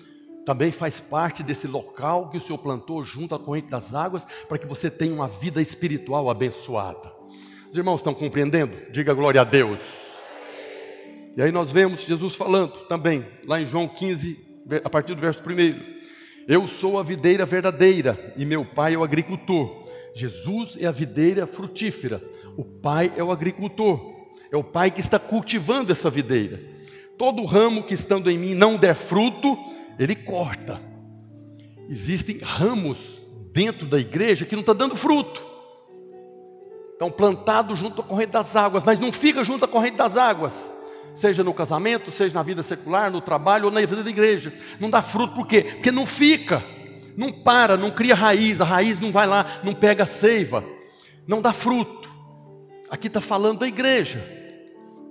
[0.44, 4.58] também faz parte desse local que o Senhor plantou junto à corrente das águas para
[4.58, 7.12] que você tenha uma vida espiritual abençoada.
[7.70, 8.90] Os irmãos estão compreendendo?
[8.90, 9.78] Diga glória a Deus.
[11.36, 14.38] E aí nós vemos Jesus falando também, lá em João 15,
[14.84, 16.01] a partir do verso 1.
[16.46, 19.84] Eu sou a videira verdadeira e meu pai é o agricultor.
[20.14, 22.22] Jesus é a videira frutífera,
[22.56, 26.60] o pai é o agricultor, é o pai que está cultivando essa videira.
[27.16, 29.56] Todo ramo que estando em mim não der fruto,
[29.98, 30.80] ele corta.
[31.88, 35.52] Existem ramos dentro da igreja que não está dando fruto
[37.02, 40.70] estão plantados junto à corrente das águas, mas não fica junto à corrente das águas,
[41.14, 44.52] seja no casamento, seja na vida secular, no trabalho ou na vida da igreja.
[44.80, 45.62] Não dá fruto, por quê?
[45.62, 46.62] Porque não fica,
[47.16, 50.64] não para, não cria raiz, a raiz não vai lá, não pega seiva,
[51.26, 52.10] não dá fruto.
[52.90, 54.22] Aqui está falando da igreja,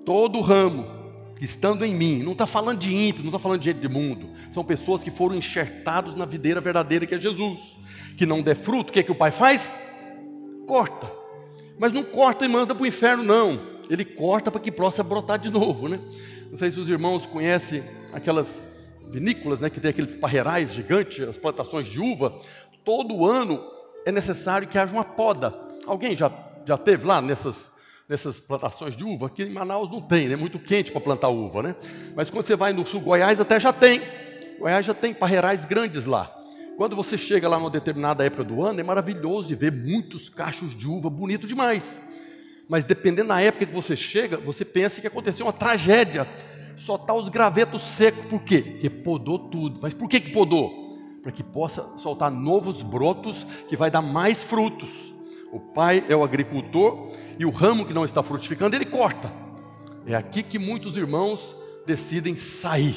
[0.06, 1.00] todo ramo
[1.40, 4.30] estando em mim, não está falando de ímpio, não está falando de gente de mundo,
[4.52, 7.60] são pessoas que foram enxertados na videira verdadeira que é Jesus,
[8.16, 9.74] que não der fruto, o que, é que o Pai faz?
[10.68, 11.22] Corta
[11.82, 13.60] mas não corta e manda para o inferno, não.
[13.92, 16.00] Ele corta para que possa brotar de novo, né?
[16.50, 18.62] Não sei se os irmãos conhecem aquelas
[19.10, 19.70] vinícolas, né?
[19.70, 22.34] Que tem aqueles parreirais gigantes, as plantações de uva.
[22.86, 23.62] Todo ano
[24.06, 25.54] é necessário que haja uma poda.
[25.86, 26.32] Alguém já,
[26.66, 27.70] já teve lá nessas,
[28.08, 29.26] nessas plantações de uva?
[29.26, 30.36] Aqui em Manaus não tem, é né?
[30.38, 31.76] muito quente para plantar uva, né?
[32.16, 34.02] Mas quando você vai no sul Goiás até já tem.
[34.58, 36.34] Goiás já tem parreirais grandes lá.
[36.78, 40.78] Quando você chega lá numa determinada época do ano, é maravilhoso de ver muitos cachos
[40.78, 42.00] de uva, bonito demais.
[42.72, 46.26] Mas dependendo da época que você chega, você pensa que aconteceu uma tragédia.
[46.78, 48.62] Só está os gravetos secos, por quê?
[48.62, 49.80] Porque podou tudo.
[49.82, 50.98] Mas por que, que podou?
[51.22, 55.14] Para que possa soltar novos brotos que vai dar mais frutos.
[55.52, 59.30] O pai é o agricultor e o ramo que não está frutificando, ele corta.
[60.06, 61.54] É aqui que muitos irmãos
[61.86, 62.96] decidem sair.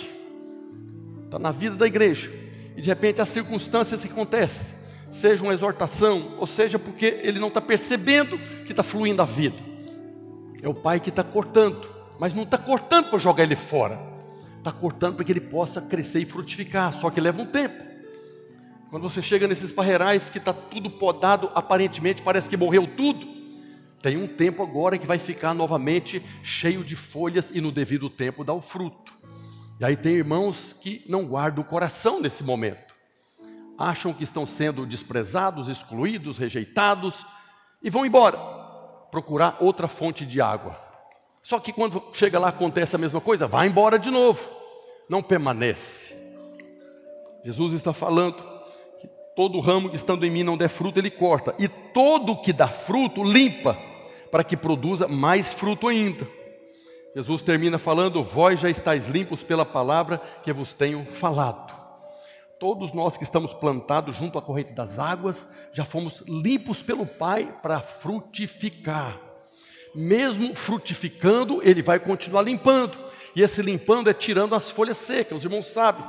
[1.24, 2.30] Está na vida da igreja
[2.76, 4.72] e de repente as circunstâncias que acontecem,
[5.14, 9.56] seja uma exortação, ou seja porque ele não está percebendo que está fluindo a vida.
[10.60, 11.86] É o pai que está cortando,
[12.18, 13.98] mas não está cortando para jogar ele fora,
[14.58, 17.82] está cortando para que ele possa crescer e frutificar, só que leva um tempo.
[18.90, 23.26] Quando você chega nesses parreirais que está tudo podado, aparentemente parece que morreu tudo,
[24.02, 28.44] tem um tempo agora que vai ficar novamente cheio de folhas e no devido tempo
[28.44, 29.14] dá o fruto.
[29.80, 32.93] E aí tem irmãos que não guardam o coração nesse momento.
[33.78, 37.26] Acham que estão sendo desprezados, excluídos, rejeitados
[37.82, 38.38] e vão embora
[39.10, 40.76] procurar outra fonte de água.
[41.42, 44.48] Só que quando chega lá acontece a mesma coisa, vai embora de novo.
[45.08, 46.16] Não permanece.
[47.44, 48.42] Jesus está falando
[48.98, 49.06] que
[49.36, 52.66] todo ramo que estando em mim não der fruto, ele corta, e todo que dá
[52.66, 53.76] fruto, limpa,
[54.30, 56.26] para que produza mais fruto ainda.
[57.14, 61.83] Jesus termina falando: Vós já estáis limpos pela palavra que vos tenho falado.
[62.64, 67.54] Todos nós que estamos plantados junto à corrente das águas, já fomos limpos pelo Pai
[67.60, 69.20] para frutificar.
[69.94, 72.96] Mesmo frutificando, Ele vai continuar limpando.
[73.36, 75.36] E esse limpando é tirando as folhas secas.
[75.36, 76.06] Os irmãos sabem,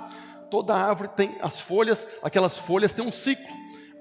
[0.50, 3.54] toda árvore tem as folhas, aquelas folhas têm um ciclo.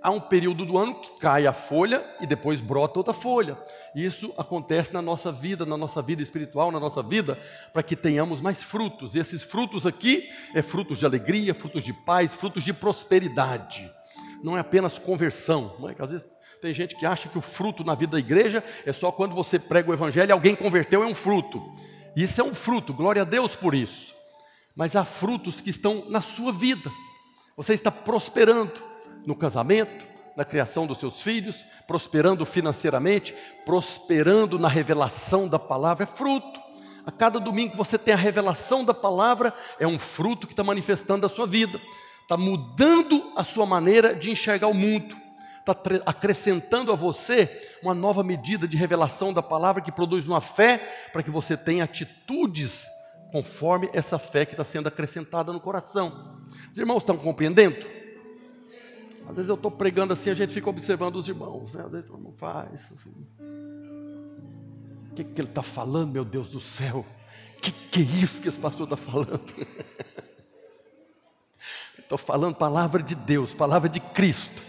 [0.04, 3.56] Há um período do ano que cai a folha e depois brota outra folha.
[3.96, 7.38] Isso acontece na nossa vida, na nossa vida espiritual, na nossa vida,
[7.72, 9.14] para que tenhamos mais frutos.
[9.14, 13.90] E esses frutos aqui é frutos de alegria, frutos de paz, frutos de prosperidade.
[14.42, 15.94] Não é apenas conversão, não é?
[15.98, 16.26] às vezes
[16.60, 19.58] tem gente que acha que o fruto na vida da igreja é só quando você
[19.58, 21.62] prega o evangelho e alguém converteu é um fruto.
[22.14, 24.14] Isso é um fruto, glória a Deus por isso.
[24.76, 26.92] Mas há frutos que estão na sua vida.
[27.56, 28.93] Você está prosperando
[29.26, 30.04] no casamento,
[30.36, 33.34] na criação dos seus filhos, prosperando financeiramente,
[33.64, 36.60] prosperando na revelação da palavra, é fruto.
[37.06, 40.64] A cada domingo que você tem a revelação da palavra, é um fruto que está
[40.64, 41.80] manifestando a sua vida,
[42.22, 45.14] está mudando a sua maneira de enxergar o mundo,
[45.60, 51.10] está acrescentando a você uma nova medida de revelação da palavra que produz uma fé
[51.12, 52.84] para que você tenha atitudes
[53.30, 56.42] conforme essa fé que está sendo acrescentada no coração.
[56.70, 58.03] Os irmãos estão compreendendo?
[59.28, 61.82] Às vezes eu estou pregando assim, a gente fica observando os irmãos, né?
[61.84, 63.12] Às vezes o irmão faz assim.
[65.10, 67.04] O que, que ele está falando, meu Deus do céu?
[67.56, 69.40] O que, que é isso que esse pastor está falando?
[71.98, 74.62] Estou falando palavra de Deus, palavra de Cristo,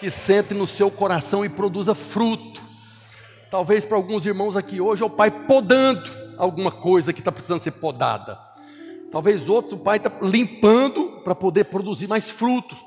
[0.00, 2.62] que sente no seu coração e produza fruto.
[3.50, 7.62] Talvez para alguns irmãos aqui hoje é o Pai podando alguma coisa que está precisando
[7.62, 8.38] ser podada.
[9.10, 12.78] Talvez outros o Pai está limpando para poder produzir mais frutos.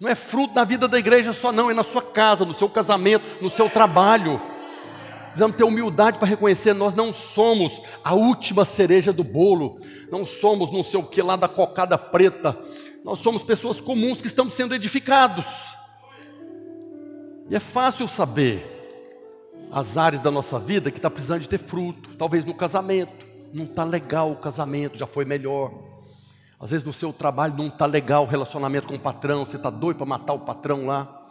[0.00, 2.68] Não é fruto da vida da igreja só, não, é na sua casa, no seu
[2.68, 4.40] casamento, no seu trabalho.
[5.26, 9.80] Precisamos ter humildade para reconhecer, nós não somos a última cereja do bolo,
[10.10, 12.56] não somos não sei o que lá da cocada preta,
[13.04, 15.46] nós somos pessoas comuns que estamos sendo edificados.
[17.50, 18.70] E é fácil saber
[19.70, 23.64] as áreas da nossa vida que está precisando de ter fruto, talvez no casamento, não
[23.64, 25.72] está legal o casamento, já foi melhor.
[26.64, 29.68] Às vezes no seu trabalho não está legal o relacionamento com o patrão, você está
[29.68, 31.26] doido para matar o patrão lá.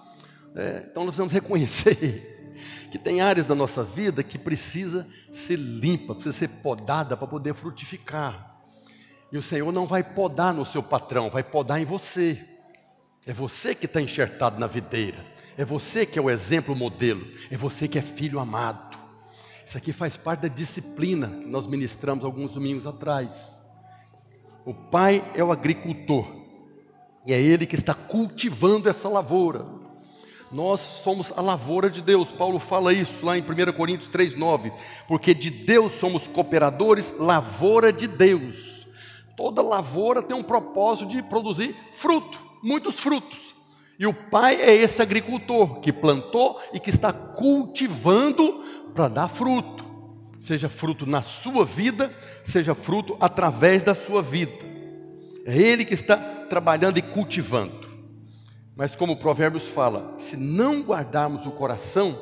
[0.55, 2.55] É, então nós precisamos reconhecer
[2.91, 7.55] que tem áreas da nossa vida que precisa ser limpa, precisa ser podada para poder
[7.55, 8.59] frutificar.
[9.31, 12.39] E o Senhor não vai podar no seu patrão, vai podar em você.
[13.25, 15.25] É você que está enxertado na videira.
[15.57, 17.25] É você que é o exemplo, o modelo.
[17.49, 18.95] É você que é filho amado.
[19.65, 23.62] Isso aqui faz parte da disciplina que nós ministramos alguns domingos atrás.
[24.65, 26.25] O pai é o agricultor,
[27.25, 29.65] e é ele que está cultivando essa lavoura.
[30.49, 34.71] Nós somos a lavoura de Deus, Paulo fala isso lá em 1 Coríntios 3,9,
[35.07, 38.87] porque de Deus somos cooperadores, lavoura de Deus.
[39.35, 43.53] Toda lavoura tem um propósito de produzir fruto, muitos frutos.
[43.99, 49.92] E o pai é esse agricultor que plantou e que está cultivando para dar fruto
[50.43, 54.51] seja fruto na sua vida, seja fruto através da sua vida.
[55.45, 56.17] É Ele que está
[56.49, 57.87] trabalhando e cultivando.
[58.75, 62.19] Mas como o Provérbios fala, se não guardarmos o coração,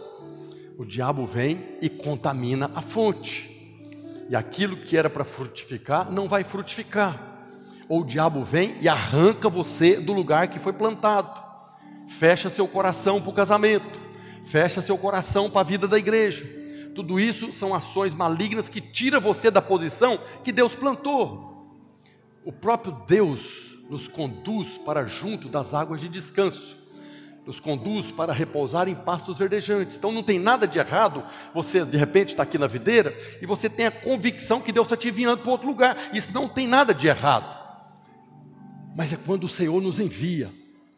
[0.77, 3.49] o diabo vem e contamina a fonte.
[4.29, 7.19] E aquilo que era para frutificar, não vai frutificar.
[7.89, 11.41] Ou o diabo vem e arranca você do lugar que foi plantado.
[12.07, 13.99] Fecha seu coração para o casamento.
[14.45, 16.60] Fecha seu coração para a vida da igreja
[16.93, 21.51] tudo isso são ações malignas que tira você da posição que Deus plantou.
[22.43, 26.77] O próprio Deus nos conduz para junto das águas de descanso.
[27.45, 29.97] Nos conduz para repousar em pastos verdejantes.
[29.97, 31.23] Então não tem nada de errado.
[31.53, 34.97] Você de repente está aqui na videira e você tem a convicção que Deus está
[34.97, 36.11] te enviando para outro lugar.
[36.13, 37.59] Isso não tem nada de errado.
[38.95, 40.51] Mas é quando o Senhor nos envia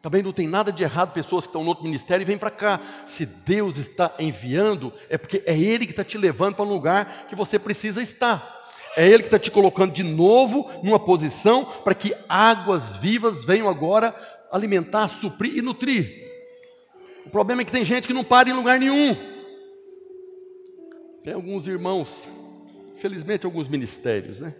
[0.04, 2.50] também não tem nada de errado pessoas que estão no outro ministério e vêm para
[2.50, 2.78] cá.
[3.06, 7.26] Se Deus está enviando, é porque é Ele que está te levando para um lugar
[7.26, 8.68] que você precisa estar.
[8.98, 13.66] É Ele que está te colocando de novo numa posição para que águas vivas venham
[13.66, 14.14] agora
[14.52, 16.22] alimentar, suprir e nutrir.
[17.24, 19.16] O problema é que tem gente que não para em lugar nenhum.
[21.22, 22.28] Tem alguns irmãos,
[22.98, 24.54] felizmente alguns ministérios, né?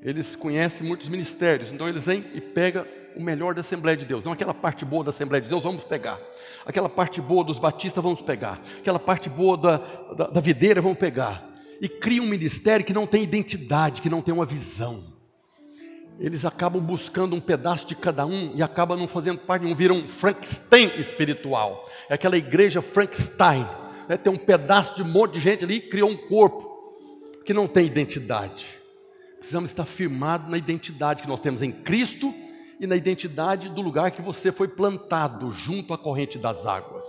[0.00, 4.24] Eles conhecem muitos ministérios, então eles vêm e pegam o melhor da Assembleia de Deus,
[4.24, 6.18] não aquela parte boa da Assembleia de Deus, vamos pegar.
[6.64, 8.60] Aquela parte boa dos batistas, vamos pegar.
[8.78, 9.76] Aquela parte boa da,
[10.16, 11.48] da, da videira, vamos pegar.
[11.80, 15.12] E cria um ministério que não tem identidade, que não tem uma visão.
[16.18, 19.96] Eles acabam buscando um pedaço de cada um e acabam não fazendo parte, não viram
[19.96, 21.88] um Frankenstein espiritual.
[22.08, 23.66] É aquela igreja Frankenstein.
[24.08, 24.16] Né?
[24.16, 26.70] Tem um pedaço de um monte de gente ali e criou um corpo
[27.44, 28.68] que não tem identidade.
[29.38, 32.32] Precisamos estar firmados na identidade que nós temos em Cristo
[32.82, 37.04] e na identidade do lugar que você foi plantado junto à corrente das águas.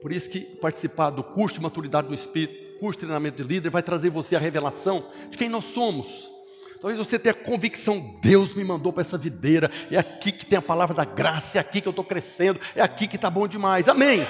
[0.00, 3.68] Por isso que participar do curso de maturidade do Espírito, curso de treinamento de líder,
[3.68, 6.32] vai trazer você a revelação de quem nós somos.
[6.80, 10.62] Talvez você tenha convicção, Deus me mandou para essa videira, é aqui que tem a
[10.62, 13.88] palavra da graça, é aqui que eu estou crescendo, é aqui que está bom demais.
[13.88, 14.26] Amém.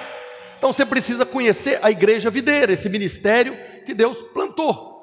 [0.59, 4.97] Então você precisa conhecer a igreja videira, esse ministério que Deus plantou.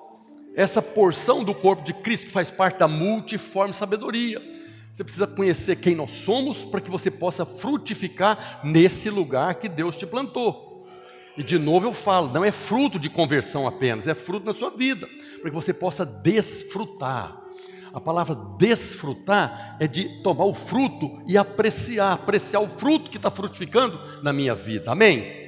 [0.57, 4.41] Essa porção do corpo de Cristo que faz parte da multiforme sabedoria.
[4.93, 9.95] Você precisa conhecer quem nós somos para que você possa frutificar nesse lugar que Deus
[9.95, 10.87] te plantou.
[11.35, 14.69] E de novo eu falo, não é fruto de conversão apenas, é fruto da sua
[14.69, 15.09] vida,
[15.41, 17.41] para que você possa desfrutar.
[17.91, 23.31] A palavra desfrutar é de tomar o fruto e apreciar, apreciar o fruto que está
[23.31, 24.91] frutificando na minha vida.
[24.91, 25.41] Amém?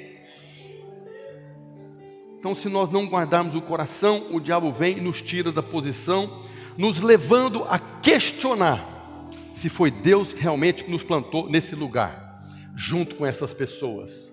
[2.40, 6.42] Então, se nós não guardarmos o coração, o diabo vem e nos tira da posição,
[6.78, 8.95] nos levando a questionar
[9.56, 12.44] se foi Deus que realmente nos plantou nesse lugar,
[12.76, 14.32] junto com essas pessoas.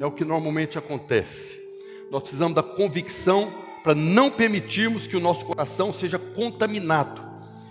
[0.00, 1.60] É o que normalmente acontece.
[2.10, 3.52] Nós precisamos da convicção
[3.84, 7.22] para não permitirmos que o nosso coração seja contaminado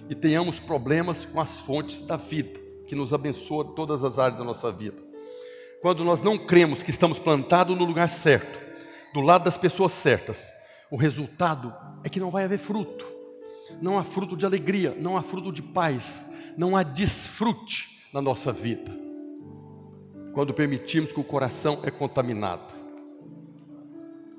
[0.10, 4.46] e tenhamos problemas com as fontes da vida, que nos abençoa todas as áreas da
[4.46, 4.98] nossa vida.
[5.82, 8.60] Quando nós não cremos que estamos plantados no lugar certo,
[9.12, 10.54] do lado das pessoas certas,
[10.92, 11.74] o resultado
[12.04, 13.08] é que não vai haver fruto.
[13.82, 16.26] Não há fruto de alegria, não há fruto de paz,
[16.58, 18.92] não há desfrute na nossa vida.
[20.34, 22.74] Quando permitimos que o coração é contaminado.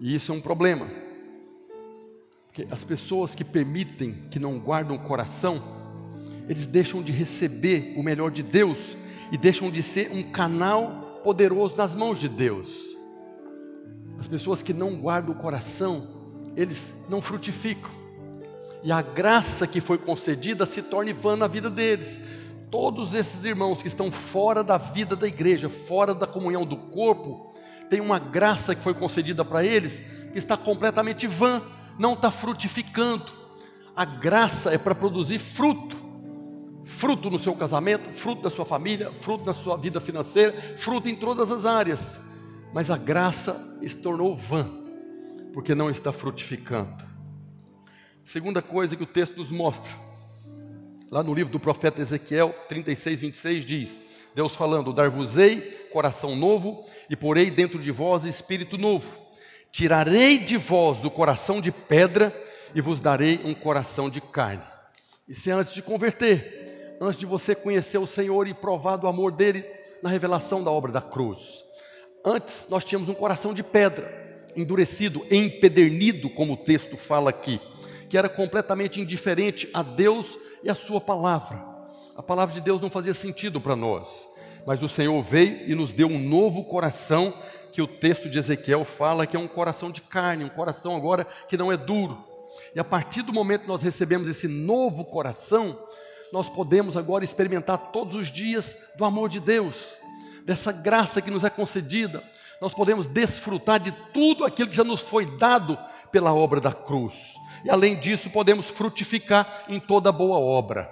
[0.01, 0.89] E isso é um problema.
[2.47, 5.63] Porque as pessoas que permitem, que não guardam o coração,
[6.49, 8.97] eles deixam de receber o melhor de Deus
[9.31, 12.97] e deixam de ser um canal poderoso nas mãos de Deus.
[14.19, 16.07] As pessoas que não guardam o coração,
[16.57, 18.02] eles não frutificam.
[18.83, 22.20] E a graça que foi concedida se torna vã na vida deles.
[22.70, 27.55] Todos esses irmãos que estão fora da vida da igreja, fora da comunhão do corpo,
[27.89, 30.01] tem uma graça que foi concedida para eles
[30.33, 31.62] que está completamente vã,
[31.99, 33.33] não está frutificando.
[33.95, 35.97] A graça é para produzir fruto.
[36.85, 41.14] Fruto no seu casamento, fruto da sua família, fruto na sua vida financeira, fruto em
[41.14, 42.18] todas as áreas
[42.72, 44.68] mas a graça se tornou vã,
[45.53, 47.12] porque não está frutificando.
[48.25, 49.93] Segunda coisa que o texto nos mostra,
[51.11, 54.01] lá no livro do profeta Ezequiel 36, 26 diz:
[54.35, 55.61] Deus falando: Dar-vos-ei
[55.91, 59.20] coração novo, e porei dentro de vós espírito novo.
[59.70, 62.35] Tirarei de vós o coração de pedra,
[62.75, 64.62] e vos darei um coração de carne.
[65.29, 69.33] Isso é antes de converter, antes de você conhecer o Senhor e provar do amor
[69.33, 69.64] dele
[70.03, 71.64] na revelação da obra da cruz.
[72.25, 77.61] Antes nós tínhamos um coração de pedra, endurecido, empedernido, como o texto fala aqui,
[78.13, 81.65] que era completamente indiferente a Deus e a Sua palavra.
[82.15, 84.29] A palavra de Deus não fazia sentido para nós,
[84.67, 87.33] mas o Senhor veio e nos deu um novo coração,
[87.73, 91.27] que o texto de Ezequiel fala que é um coração de carne, um coração agora
[91.49, 92.23] que não é duro.
[92.75, 95.83] E a partir do momento que nós recebemos esse novo coração,
[96.31, 99.97] nós podemos agora experimentar todos os dias do amor de Deus
[100.45, 102.23] dessa graça que nos é concedida,
[102.61, 105.79] nós podemos desfrutar de tudo aquilo que já nos foi dado
[106.11, 107.41] pela obra da cruz.
[107.65, 110.85] E além disso, podemos frutificar em toda boa obra.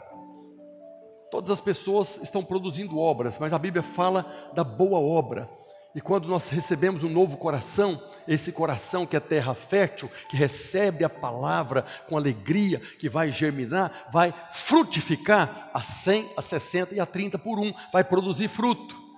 [1.30, 5.48] Todas as pessoas estão produzindo obras, mas a Bíblia fala da boa obra.
[5.94, 11.04] E quando nós recebemos um novo coração, esse coração que é terra fértil, que recebe
[11.04, 17.06] a palavra com alegria, que vai germinar, vai frutificar a 100, a 60 e a
[17.06, 19.09] 30 por um, vai produzir fruto.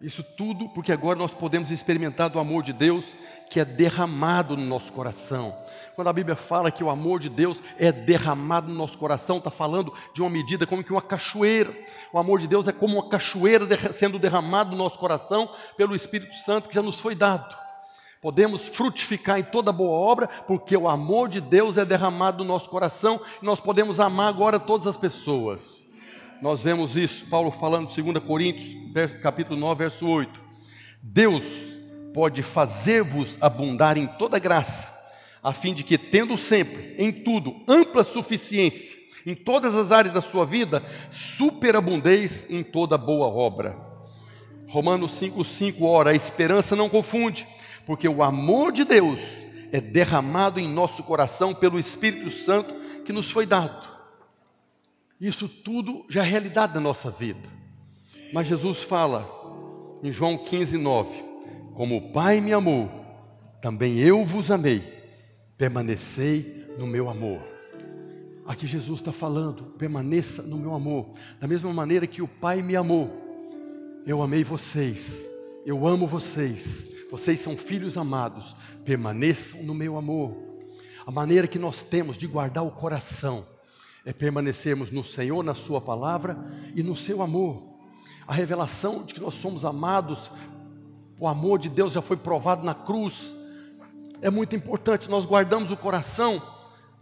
[0.00, 3.16] Isso tudo porque agora nós podemos experimentar do amor de Deus
[3.50, 5.56] que é derramado no nosso coração.
[5.96, 9.50] Quando a Bíblia fala que o amor de Deus é derramado no nosso coração, está
[9.50, 11.74] falando de uma medida como que uma cachoeira.
[12.12, 16.34] O amor de Deus é como uma cachoeira sendo derramado no nosso coração pelo Espírito
[16.36, 17.56] Santo que já nos foi dado.
[18.22, 22.68] Podemos frutificar em toda boa obra, porque o amor de Deus é derramado no nosso
[22.70, 25.87] coração e nós podemos amar agora todas as pessoas.
[26.40, 28.76] Nós vemos isso, Paulo falando em 2 Coríntios,
[29.20, 30.40] capítulo 9, verso 8.
[31.02, 31.44] Deus
[32.14, 34.86] pode fazer-vos abundar em toda graça,
[35.42, 40.20] a fim de que, tendo sempre, em tudo, ampla suficiência, em todas as áreas da
[40.20, 40.80] sua vida,
[41.10, 43.76] superabundeis em toda boa obra.
[44.68, 47.48] Romanos 5,5, ora, a esperança não confunde,
[47.84, 49.18] porque o amor de Deus
[49.72, 52.72] é derramado em nosso coração pelo Espírito Santo
[53.04, 53.97] que nos foi dado.
[55.20, 57.48] Isso tudo já é realidade da nossa vida.
[58.32, 59.28] Mas Jesus fala
[60.02, 61.24] em João 15, 9:
[61.74, 62.88] Como o Pai me amou,
[63.60, 64.82] também eu vos amei,
[65.56, 67.42] permanecei no meu amor.
[68.46, 71.10] Aqui Jesus está falando, permaneça no meu amor,
[71.40, 73.10] da mesma maneira que o Pai me amou,
[74.06, 75.28] eu amei vocês,
[75.66, 78.54] eu amo vocês, vocês são filhos amados,
[78.84, 80.34] permaneçam no meu amor.
[81.04, 83.44] A maneira que nós temos de guardar o coração
[84.04, 86.38] é permanecermos no Senhor, na Sua palavra
[86.74, 87.62] e no seu amor.
[88.26, 90.30] A revelação de que nós somos amados,
[91.18, 93.36] o amor de Deus já foi provado na cruz.
[94.20, 96.42] É muito importante, nós guardamos o coração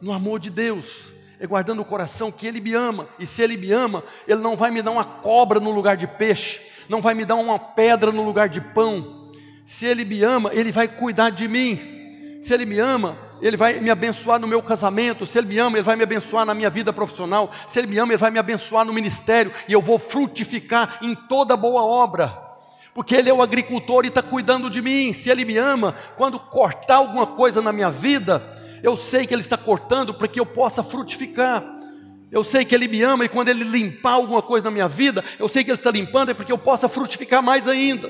[0.00, 3.56] no amor de Deus, é guardando o coração que Ele me ama, e se Ele
[3.56, 7.14] me ama, Ele não vai me dar uma cobra no lugar de peixe, não vai
[7.14, 9.32] me dar uma pedra no lugar de pão.
[9.66, 11.95] Se Ele me ama, Ele vai cuidar de mim.
[12.46, 15.26] Se Ele me ama, Ele vai me abençoar no meu casamento.
[15.26, 17.50] Se Ele me ama, Ele vai me abençoar na minha vida profissional.
[17.66, 19.52] Se Ele me ama, Ele vai me abençoar no ministério.
[19.66, 22.32] E eu vou frutificar em toda boa obra.
[22.94, 25.12] Porque Ele é o agricultor e está cuidando de mim.
[25.12, 28.40] Se Ele me ama, quando cortar alguma coisa na minha vida,
[28.80, 31.64] eu sei que Ele está cortando para que eu possa frutificar.
[32.30, 35.24] Eu sei que Ele me ama e quando Ele limpar alguma coisa na minha vida,
[35.36, 38.08] eu sei que Ele está limpando é porque eu possa frutificar mais ainda.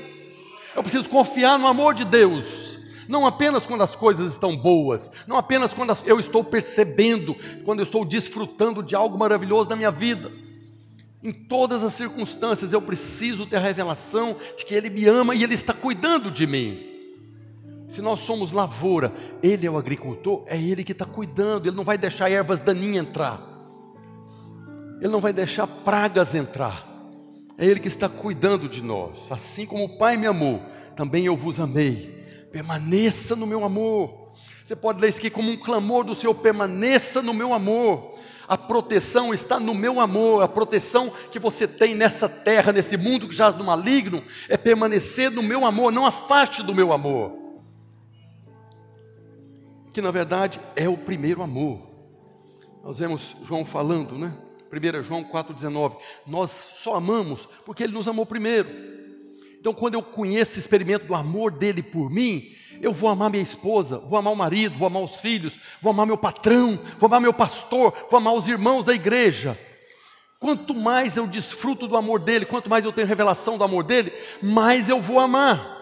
[0.75, 2.76] Eu preciso confiar no amor de Deus,
[3.07, 7.83] não apenas quando as coisas estão boas, não apenas quando eu estou percebendo, quando eu
[7.83, 10.31] estou desfrutando de algo maravilhoso na minha vida.
[11.23, 15.43] Em todas as circunstâncias eu preciso ter a revelação de que Ele me ama e
[15.43, 16.83] Ele está cuidando de mim.
[17.87, 21.83] Se nós somos lavoura, Ele é o agricultor, é Ele que está cuidando, Ele não
[21.83, 23.41] vai deixar ervas daninhas entrar.
[24.99, 26.85] Ele não vai deixar pragas entrar.
[27.57, 29.31] É Ele que está cuidando de nós.
[29.31, 30.61] Assim como o Pai me amou,
[30.95, 32.16] também eu vos amei.
[32.57, 34.31] Permaneça no meu amor.
[34.63, 38.15] Você pode ler isso aqui como um clamor do Senhor: permaneça no meu amor.
[38.47, 40.41] A proteção está no meu amor.
[40.41, 45.29] A proteção que você tem nessa terra, nesse mundo que jaz no maligno, é permanecer
[45.29, 45.91] no meu amor.
[45.91, 47.31] Não afaste do meu amor.
[49.93, 51.87] Que na verdade é o primeiro amor.
[52.83, 54.35] Nós vemos João falando, né?
[54.73, 55.97] 1 João 4,19.
[56.25, 58.96] Nós só amamos porque Ele nos amou primeiro.
[59.67, 63.97] Então, quando eu conheço experimento do amor dele por mim, eu vou amar minha esposa,
[63.97, 67.33] vou amar o marido, vou amar os filhos, vou amar meu patrão, vou amar meu
[67.33, 69.59] pastor, vou amar os irmãos da igreja.
[70.39, 74.13] Quanto mais eu desfruto do amor dele, quanto mais eu tenho revelação do amor dele,
[74.41, 75.77] mais eu vou amar.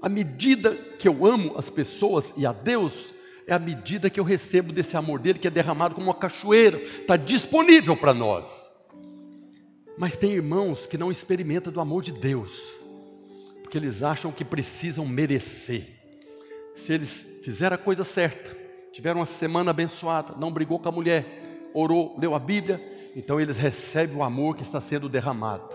[0.00, 3.12] À medida que eu amo as pessoas e a Deus,
[3.46, 6.78] é a medida que eu recebo desse amor dele, que é derramado como uma cachoeira,
[6.78, 8.65] está disponível para nós.
[9.98, 12.62] Mas tem irmãos que não experimentam do amor de Deus,
[13.62, 15.86] porque eles acham que precisam merecer.
[16.74, 18.56] Se eles fizeram a coisa certa,
[18.92, 22.80] tiveram uma semana abençoada, não brigou com a mulher, orou, leu a Bíblia,
[23.16, 25.74] então eles recebem o amor que está sendo derramado.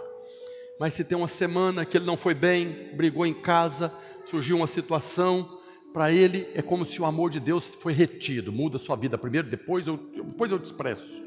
[0.80, 3.92] Mas se tem uma semana que ele não foi bem, brigou em casa,
[4.30, 5.60] surgiu uma situação,
[5.92, 9.50] para ele é como se o amor de Deus foi retido, muda sua vida primeiro,
[9.50, 11.22] depois eu, depois eu te expresso.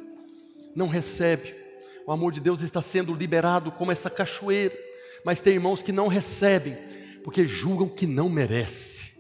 [0.75, 1.64] Não recebe,
[2.07, 4.77] o amor de Deus está sendo liberado como essa cachoeira,
[5.25, 6.77] mas tem irmãos que não recebem,
[7.23, 9.13] porque julgam que não merece,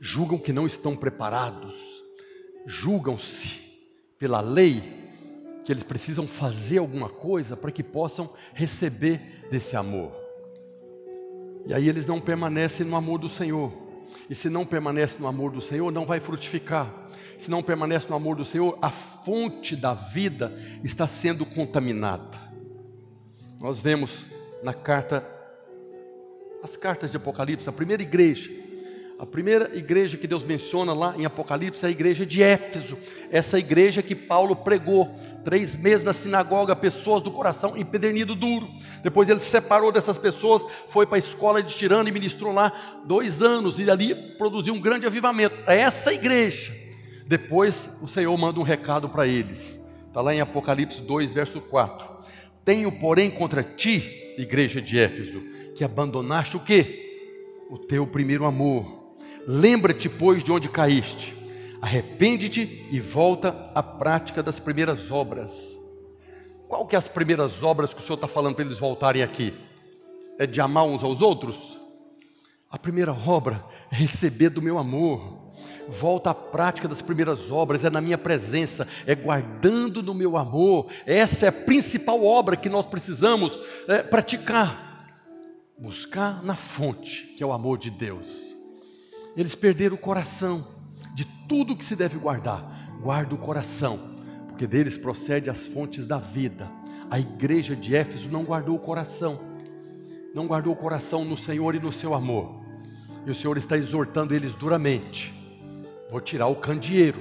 [0.00, 1.74] julgam que não estão preparados,
[2.66, 3.58] julgam-se
[4.18, 4.82] pela lei
[5.64, 10.12] que eles precisam fazer alguma coisa para que possam receber desse amor.
[11.66, 13.87] E aí eles não permanecem no amor do Senhor.
[14.28, 16.92] E se não permanece no amor do Senhor, não vai frutificar.
[17.38, 20.52] Se não permanece no amor do Senhor, a fonte da vida
[20.82, 22.38] está sendo contaminada.
[23.60, 24.26] Nós vemos
[24.62, 25.24] na carta,
[26.62, 28.50] as cartas de Apocalipse, a primeira igreja,
[29.18, 32.96] a primeira igreja que Deus menciona lá em Apocalipse é a igreja de Éfeso,
[33.32, 35.08] essa igreja que Paulo pregou
[35.44, 38.68] três meses na sinagoga, pessoas do coração empedernido duro.
[39.02, 43.02] Depois ele se separou dessas pessoas, foi para a escola de Tirano e ministrou lá
[43.06, 45.56] dois anos, e ali produziu um grande avivamento.
[45.66, 46.72] É essa igreja.
[47.26, 52.08] Depois o Senhor manda um recado para eles, está lá em Apocalipse 2, verso 4.
[52.64, 55.40] Tenho, porém, contra ti, igreja de Éfeso,
[55.74, 57.66] que abandonaste o que?
[57.68, 58.97] O teu primeiro amor.
[59.50, 61.38] Lembra-te, pois, de onde caíste
[61.80, 65.78] Arrepende-te e volta à prática das primeiras obras.
[66.66, 69.54] Qual que é as primeiras obras que o Senhor está falando para eles voltarem aqui?
[70.38, 71.78] É de amar uns aos outros?
[72.68, 75.38] A primeira obra é receber do meu amor.
[75.88, 80.88] Volta à prática das primeiras obras, é na minha presença, é guardando no meu amor.
[81.06, 84.86] Essa é a principal obra que nós precisamos é, praticar.
[85.78, 88.57] Buscar na fonte, que é o amor de Deus.
[89.38, 90.66] Eles perderam o coração
[91.14, 94.16] de tudo que se deve guardar, guarda o coração,
[94.48, 96.68] porque deles procede as fontes da vida.
[97.08, 99.38] A igreja de Éfeso não guardou o coração,
[100.34, 102.60] não guardou o coração no Senhor e no seu amor.
[103.24, 105.32] E o Senhor está exortando eles duramente.
[106.10, 107.20] Vou tirar o candeeiro.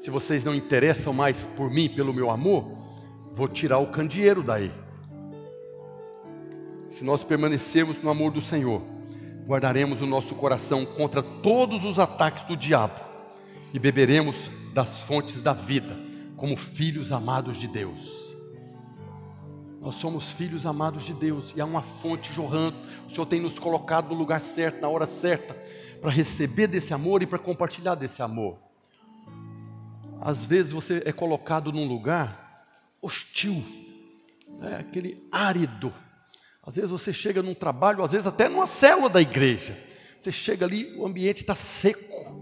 [0.00, 2.76] Se vocês não interessam mais por mim, pelo meu amor,
[3.32, 4.72] vou tirar o candeeiro daí.
[6.90, 8.93] Se nós permanecermos no amor do Senhor,
[9.46, 13.00] guardaremos o nosso coração contra todos os ataques do diabo
[13.72, 15.96] e beberemos das fontes da vida,
[16.36, 18.24] como filhos amados de Deus.
[19.80, 22.76] Nós somos filhos amados de Deus e há uma fonte jorrando.
[23.06, 25.54] O Senhor tem nos colocado no lugar certo, na hora certa,
[26.00, 28.56] para receber desse amor e para compartilhar desse amor.
[30.22, 32.66] Às vezes você é colocado num lugar
[33.02, 33.62] hostil,
[34.58, 34.78] né?
[34.80, 35.92] aquele árido.
[36.66, 39.76] Às vezes você chega num trabalho, às vezes até numa célula da igreja.
[40.18, 42.34] Você chega ali, o ambiente está seco.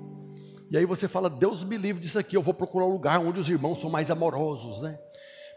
[0.71, 3.41] E aí você fala, Deus me livre disso aqui, eu vou procurar um lugar onde
[3.41, 4.99] os irmãos são mais amorosos, né?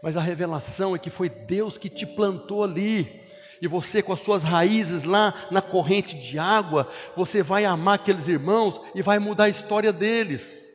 [0.02, 3.22] Mas a revelação é que foi Deus que te plantou ali.
[3.62, 8.28] E você, com as suas raízes lá na corrente de água, você vai amar aqueles
[8.28, 10.70] irmãos e vai mudar a história deles.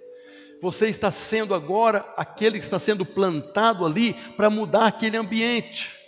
[0.61, 6.00] Você está sendo agora aquele que está sendo plantado ali para mudar aquele ambiente.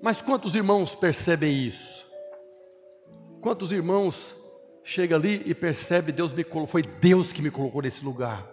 [0.00, 2.06] Mas quantos irmãos percebem isso?
[3.40, 4.34] Quantos irmãos
[4.84, 8.46] chega ali e percebe Deus me colocou, foi Deus que me colocou nesse lugar?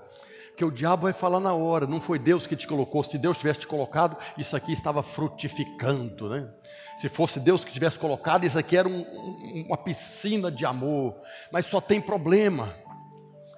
[0.57, 3.03] Que o diabo vai falar na hora, não foi Deus que te colocou.
[3.03, 6.49] Se Deus tivesse te colocado, isso aqui estava frutificando, né?
[6.97, 11.15] Se fosse Deus que tivesse colocado, isso aqui era um, uma piscina de amor.
[11.51, 12.73] Mas só tem problema.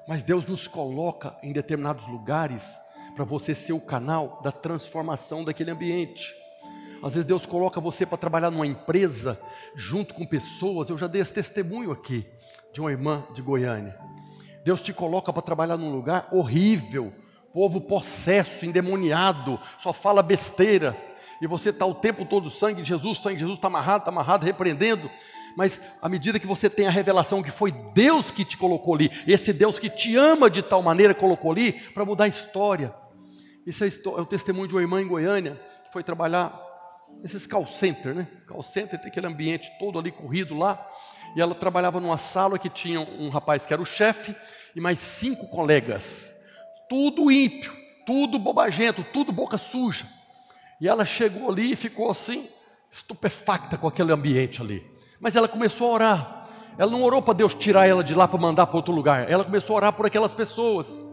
[0.07, 2.75] Mas Deus nos coloca em determinados lugares
[3.15, 6.33] para você ser o canal da transformação daquele ambiente.
[7.01, 9.39] Às vezes Deus coloca você para trabalhar numa empresa,
[9.75, 10.89] junto com pessoas.
[10.89, 12.25] Eu já dei esse testemunho aqui,
[12.73, 13.97] de uma irmã de Goiânia.
[14.63, 17.13] Deus te coloca para trabalhar num lugar horrível,
[17.53, 20.97] povo possesso, endemoniado, só fala besteira.
[21.41, 24.11] E você está o tempo todo, sangue de Jesus, sangue de Jesus, está amarrado, está
[24.11, 25.09] amarrado, repreendendo
[25.57, 29.11] mas à medida que você tem a revelação que foi Deus que te colocou ali,
[29.25, 32.93] esse Deus que te ama de tal maneira colocou ali para mudar a história.
[33.65, 36.66] Isso é, é o testemunho de uma irmã em Goiânia que foi trabalhar
[37.21, 38.27] nesses call center, né?
[38.47, 40.85] Call center tem aquele ambiente todo ali corrido lá.
[41.35, 44.35] E ela trabalhava numa sala que tinha um rapaz que era o chefe
[44.75, 46.33] e mais cinco colegas.
[46.89, 47.73] Tudo ímpio,
[48.05, 50.05] tudo bobagento, tudo boca suja.
[50.79, 52.47] E ela chegou ali e ficou assim,
[52.91, 54.85] estupefacta com aquele ambiente ali.
[55.19, 56.49] Mas ela começou a orar.
[56.77, 59.29] Ela não orou para Deus tirar ela de lá para mandar para outro lugar.
[59.29, 61.03] Ela começou a orar por aquelas pessoas.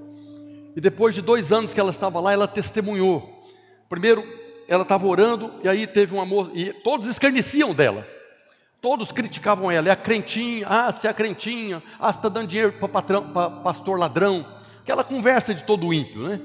[0.77, 3.43] E depois de dois anos que ela estava lá, ela testemunhou.
[3.89, 4.23] Primeiro,
[4.69, 8.07] ela estava orando e aí teve um amor e todos escarneciam dela.
[8.81, 9.89] Todos criticavam ela.
[9.89, 10.67] É a crentinha.
[10.69, 11.83] Ah, se é a crentinha.
[11.99, 14.47] Ah, você está dando dinheiro para pastor ladrão.
[14.83, 16.39] Aquela conversa de todo ímpio, né?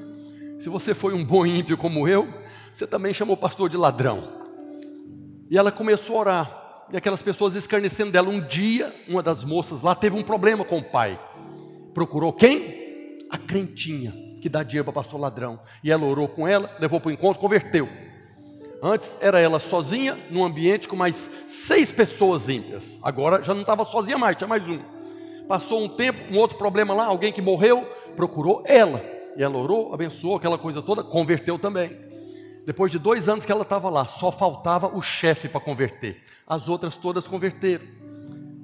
[0.58, 2.34] Se você foi um bom ímpio como eu,
[2.74, 4.40] você também chamou o pastor de ladrão.
[5.50, 6.60] E ela começou a orar
[6.92, 8.30] e aquelas pessoas escarnecendo dela.
[8.30, 11.20] Um dia, uma das moças lá teve um problema com o pai.
[11.94, 13.20] Procurou quem?
[13.30, 15.60] A crentinha, que dá dinheiro para pastor ladrão.
[15.84, 17.88] E ela orou com ela, levou para o encontro, converteu.
[18.82, 22.98] Antes era ela sozinha, num ambiente com mais seis pessoas ímpias.
[23.04, 24.80] Agora já não estava sozinha mais, tinha mais um.
[25.48, 29.02] Passou um tempo, um outro problema lá, alguém que morreu, procurou ela.
[29.36, 31.92] E ela orou, abençoou aquela coisa toda, converteu também.
[32.66, 36.22] Depois de dois anos que ela estava lá, só faltava o chefe para converter.
[36.48, 37.86] As outras todas converteram.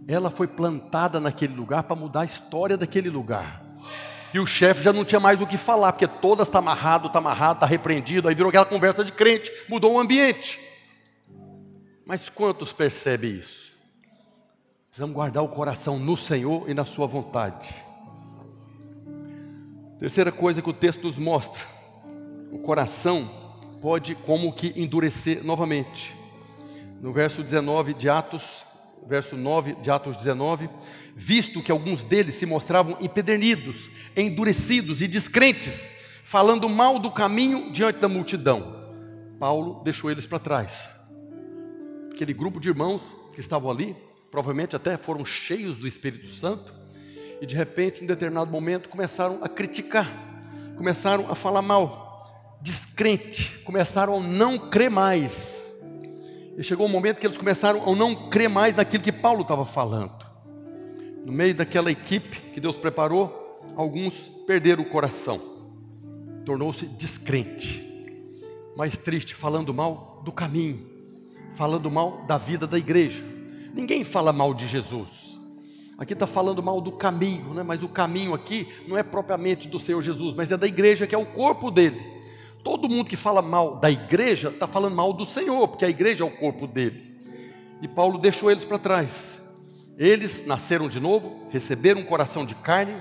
[0.07, 3.65] Ela foi plantada naquele lugar para mudar a história daquele lugar.
[4.35, 7.19] E o chefe já não tinha mais o que falar, porque todas está amarrado, está
[7.19, 8.27] amarrado, está repreendido.
[8.27, 10.59] Aí virou aquela conversa de crente, mudou o ambiente.
[12.05, 13.71] Mas quantos percebem isso?
[14.89, 17.73] Precisamos guardar o coração no Senhor e na Sua vontade.
[19.99, 21.63] Terceira coisa que o texto nos mostra:
[22.51, 23.29] o coração
[23.81, 26.13] pode como que endurecer novamente.
[26.99, 28.65] No verso 19 de Atos,
[29.07, 30.69] verso 9 de Atos 19,
[31.15, 35.87] visto que alguns deles se mostravam empedernidos, endurecidos e descrentes,
[36.23, 38.85] falando mal do caminho diante da multidão.
[39.39, 40.89] Paulo deixou eles para trás.
[42.11, 43.95] Aquele grupo de irmãos que estavam ali,
[44.31, 46.73] provavelmente até foram cheios do Espírito Santo,
[47.41, 50.09] e de repente, em determinado momento, começaram a criticar,
[50.77, 55.54] começaram a falar mal descrente, começaram a não crer mais.
[56.57, 59.65] E chegou um momento que eles começaram a não crer mais naquilo que Paulo estava
[59.65, 60.25] falando.
[61.25, 65.41] No meio daquela equipe que Deus preparou, alguns perderam o coração,
[66.45, 67.83] tornou-se descrente,
[68.77, 70.85] mais triste, falando mal do caminho,
[71.55, 73.23] falando mal da vida da igreja.
[73.73, 75.41] Ninguém fala mal de Jesus.
[75.97, 77.63] Aqui está falando mal do caminho, né?
[77.63, 81.15] mas o caminho aqui não é propriamente do Senhor Jesus, mas é da igreja que
[81.15, 82.14] é o corpo dele.
[82.65, 86.23] Todo mundo que fala mal da igreja está falando mal do Senhor, porque a igreja
[86.23, 87.15] é o corpo dele.
[87.79, 89.39] E Paulo deixou eles para trás.
[89.95, 92.99] Eles nasceram de novo, receberam um coração de carne,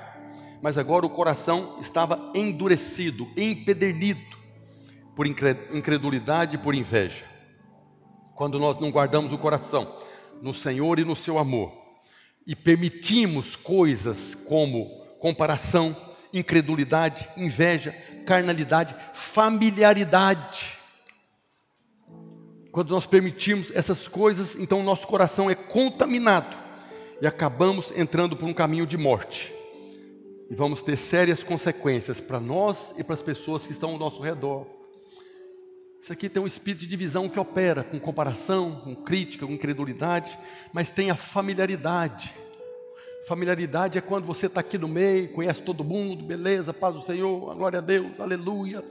[0.61, 4.37] mas agora o coração estava endurecido, empedernido
[5.17, 7.25] por incredulidade e por inveja.
[8.35, 9.99] Quando nós não guardamos o coração
[10.43, 11.73] no Senhor e no seu amor,
[12.47, 15.97] e permitimos coisas como comparação,
[16.35, 20.79] incredulidade, inveja, carnalidade, familiaridade.
[22.73, 26.57] Quando nós permitimos essas coisas, então o nosso coração é contaminado
[27.21, 29.53] e acabamos entrando por um caminho de morte.
[30.51, 34.21] E vamos ter sérias consequências para nós e para as pessoas que estão ao nosso
[34.21, 34.67] redor.
[36.03, 40.39] Isso aqui tem um espírito de divisão que opera com comparação, com crítica, com incredulidade,
[40.71, 42.35] mas tem a familiaridade.
[43.27, 47.55] Familiaridade é quando você está aqui no meio, conhece todo mundo, beleza, paz do Senhor,
[47.55, 48.85] glória a Deus, aleluia.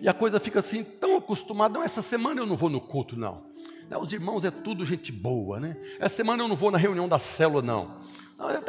[0.00, 3.18] E a coisa fica assim, tão acostumada, não, essa semana eu não vou no culto,
[3.18, 3.42] não.
[3.90, 5.76] não os irmãos é tudo gente boa, né?
[5.98, 8.00] Essa semana eu não vou na reunião da célula, não.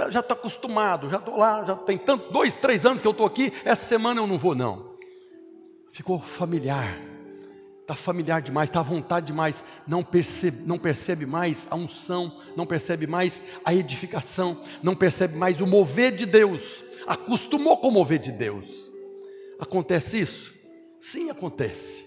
[0.10, 3.28] Já estou acostumado, já estou lá, já tem tanto, dois, três anos que eu estou
[3.28, 4.96] aqui, essa semana eu não vou, não.
[5.92, 7.11] Ficou familiar
[7.82, 12.66] está familiar demais, está à vontade demais, não percebe, não percebe mais a unção, não
[12.66, 18.20] percebe mais a edificação, não percebe mais o mover de Deus, acostumou com o mover
[18.20, 18.92] de Deus.
[19.60, 20.54] Acontece isso?
[21.00, 22.06] Sim, acontece.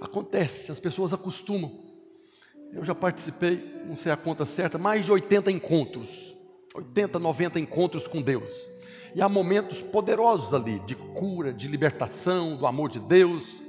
[0.00, 1.84] Acontece, as pessoas acostumam.
[2.72, 6.34] Eu já participei, não sei a conta certa, mais de 80 encontros,
[6.74, 8.52] 80, 90 encontros com Deus.
[9.14, 13.65] E há momentos poderosos ali, de cura, de libertação, do amor de Deus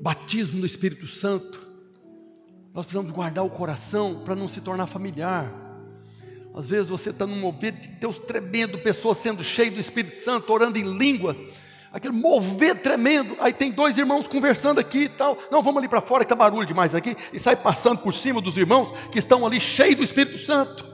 [0.00, 1.66] batismo no Espírito Santo.
[2.74, 5.52] Nós precisamos guardar o coração para não se tornar familiar.
[6.54, 10.52] Às vezes você está num mover de Deus tremendo, pessoas sendo cheias do Espírito Santo,
[10.52, 11.36] orando em língua,
[11.92, 13.36] aquele mover tremendo.
[13.40, 15.38] Aí tem dois irmãos conversando aqui e tal.
[15.50, 17.16] Não, vamos ali para fora que está barulho demais aqui.
[17.32, 20.86] E sai passando por cima dos irmãos que estão ali cheios do Espírito Santo.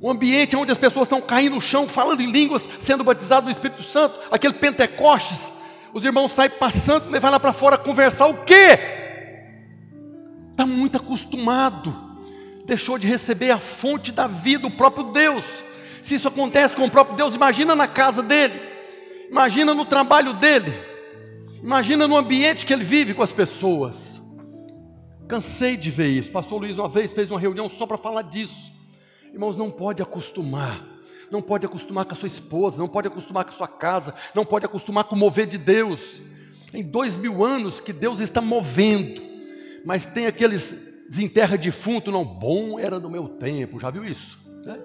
[0.00, 3.50] Um ambiente onde as pessoas estão caindo no chão, falando em línguas, sendo batizadas no
[3.50, 5.50] Espírito Santo, aquele Pentecostes,
[5.94, 8.76] os irmãos saem passando, vai lá para fora conversar o quê?
[10.50, 11.94] Está muito acostumado,
[12.66, 15.44] deixou de receber a fonte da vida, o próprio Deus.
[16.02, 18.60] Se isso acontece com o próprio Deus, imagina na casa dele,
[19.30, 20.72] imagina no trabalho dele,
[21.62, 24.20] imagina no ambiente que ele vive com as pessoas.
[25.28, 26.30] Cansei de ver isso.
[26.30, 28.72] Pastor Luiz uma vez fez uma reunião só para falar disso.
[29.32, 30.93] Irmãos, não pode acostumar
[31.30, 34.44] não pode acostumar com a sua esposa, não pode acostumar com a sua casa, não
[34.44, 36.22] pode acostumar com o mover de Deus.
[36.72, 39.22] Em dois mil anos que Deus está movendo,
[39.84, 40.74] mas tem aqueles
[41.08, 44.38] desenterra defunto, não, bom era no meu tempo, já viu isso?
[44.64, 44.78] Né?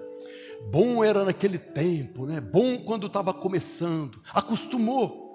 [0.70, 2.40] Bom era naquele tempo, né?
[2.40, 5.29] bom quando estava começando, acostumou.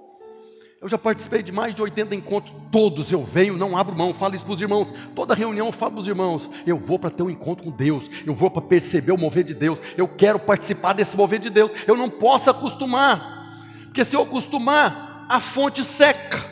[0.85, 4.35] Eu já participei de mais de 80 encontros, todos eu venho, não abro mão, falo
[4.35, 4.93] isso para os irmãos.
[5.15, 8.07] Toda reunião eu falo para os irmãos: eu vou para ter um encontro com Deus,
[8.23, 11.71] eu vou para perceber o mover de Deus, eu quero participar desse mover de Deus.
[11.87, 16.45] Eu não posso acostumar, porque se eu acostumar, a fonte seca,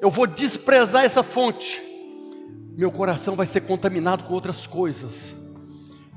[0.00, 1.82] eu vou desprezar essa fonte,
[2.78, 5.34] meu coração vai ser contaminado com outras coisas.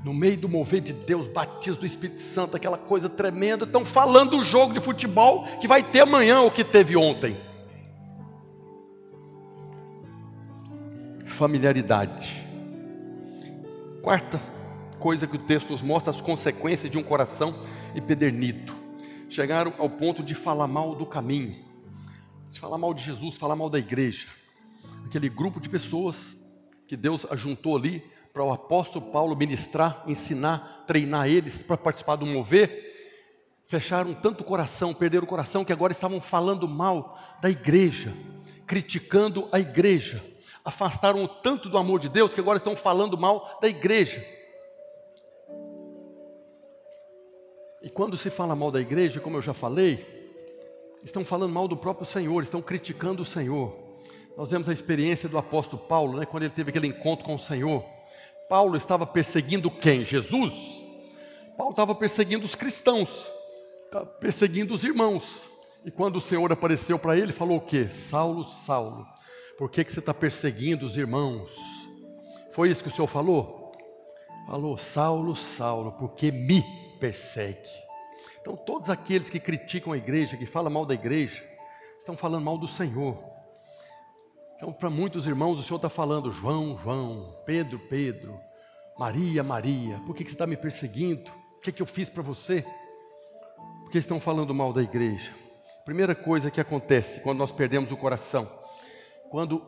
[0.02, 4.38] No meio do mover de Deus, batismo do Espírito Santo, aquela coisa tremenda, estão falando
[4.38, 7.38] do jogo de futebol que vai ter amanhã ou que teve ontem.
[11.26, 12.46] Familiaridade.
[14.02, 14.40] Quarta
[14.98, 17.62] coisa que o texto nos mostra, as consequências de um coração
[17.94, 18.72] empedernido.
[19.28, 21.56] Chegaram ao ponto de falar mal do caminho,
[22.50, 24.28] de falar mal de Jesus, falar mal da igreja.
[25.04, 26.36] Aquele grupo de pessoas
[26.86, 28.02] que Deus ajuntou ali
[28.32, 32.90] para o apóstolo Paulo ministrar, ensinar, treinar eles para participar do mover,
[33.66, 38.14] fecharam tanto o coração, perderam o coração, que agora estavam falando mal da igreja,
[38.66, 40.24] criticando a igreja,
[40.64, 44.24] afastaram tanto do amor de Deus que agora estão falando mal da igreja.
[47.82, 50.04] E quando se fala mal da igreja, como eu já falei,
[51.02, 53.74] estão falando mal do próprio Senhor, estão criticando o Senhor.
[54.36, 57.38] Nós vemos a experiência do apóstolo Paulo, né, quando ele teve aquele encontro com o
[57.38, 57.84] Senhor.
[58.50, 60.04] Paulo estava perseguindo quem?
[60.04, 60.82] Jesus?
[61.56, 63.30] Paulo estava perseguindo os cristãos,
[63.84, 65.48] estava perseguindo os irmãos.
[65.84, 67.88] E quando o Senhor apareceu para ele, falou o quê?
[67.92, 69.06] Saulo, Saulo,
[69.56, 71.48] por que, que você está perseguindo os irmãos?
[72.50, 73.70] Foi isso que o Senhor falou?
[74.48, 76.64] Falou, Saulo, Saulo, porque me
[76.98, 77.70] persegue.
[78.40, 81.40] Então, todos aqueles que criticam a igreja, que falam mal da igreja,
[82.00, 83.16] estão falando mal do Senhor.
[84.60, 88.38] Então, para muitos irmãos, o Senhor está falando, João, João, Pedro, Pedro,
[88.98, 91.30] Maria, Maria, por que, que você está me perseguindo?
[91.56, 92.62] O que, que eu fiz para você?
[93.80, 95.32] Porque estão falando mal da igreja.
[95.86, 98.46] Primeira coisa que acontece quando nós perdemos o coração,
[99.30, 99.64] quando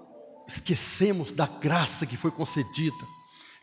[0.47, 3.07] esquecemos da graça que foi concedida.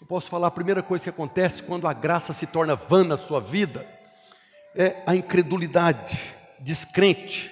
[0.02, 3.18] Eu posso falar, a primeira coisa que acontece quando a graça se torna vã na
[3.18, 3.88] sua vida,
[4.76, 6.20] é a incredulidade,
[6.60, 7.52] descrente,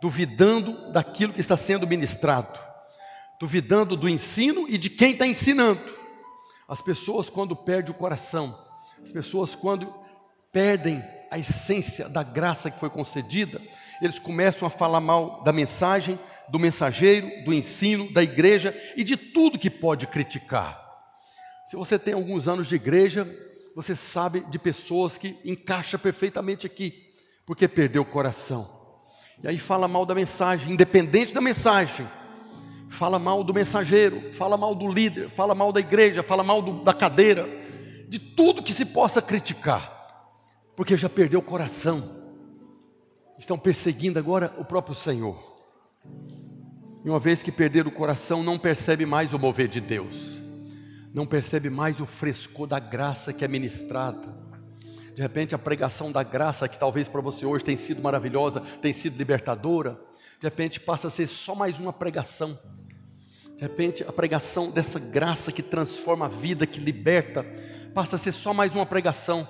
[0.00, 2.65] duvidando daquilo que está sendo ministrado
[3.40, 5.80] duvidando do ensino e de quem está ensinando.
[6.68, 8.58] As pessoas, quando perdem o coração,
[9.02, 9.92] as pessoas, quando
[10.52, 13.60] perdem a essência da graça que foi concedida,
[14.00, 16.18] eles começam a falar mal da mensagem,
[16.48, 20.84] do mensageiro, do ensino, da igreja e de tudo que pode criticar.
[21.66, 23.28] Se você tem alguns anos de igreja,
[23.74, 27.12] você sabe de pessoas que encaixa perfeitamente aqui,
[27.44, 28.70] porque perdeu o coração.
[29.42, 32.08] E aí fala mal da mensagem, independente da mensagem.
[32.88, 36.84] Fala mal do mensageiro, fala mal do líder, fala mal da igreja, fala mal do,
[36.84, 37.48] da cadeira,
[38.08, 39.92] de tudo que se possa criticar,
[40.76, 42.24] porque já perdeu o coração.
[43.38, 45.36] Estão perseguindo agora o próprio Senhor.
[47.04, 50.42] E uma vez que perder o coração, não percebe mais o mover de Deus,
[51.12, 54.46] não percebe mais o frescor da graça que é ministrada
[55.16, 58.92] de repente a pregação da graça, que talvez para você hoje tem sido maravilhosa, tem
[58.92, 59.98] sido libertadora,
[60.38, 62.58] de repente passa a ser só mais uma pregação.
[63.56, 67.44] De repente a pregação dessa graça que transforma a vida, que liberta,
[67.94, 69.48] passa a ser só mais uma pregação.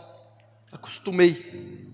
[0.71, 1.89] Acostumei,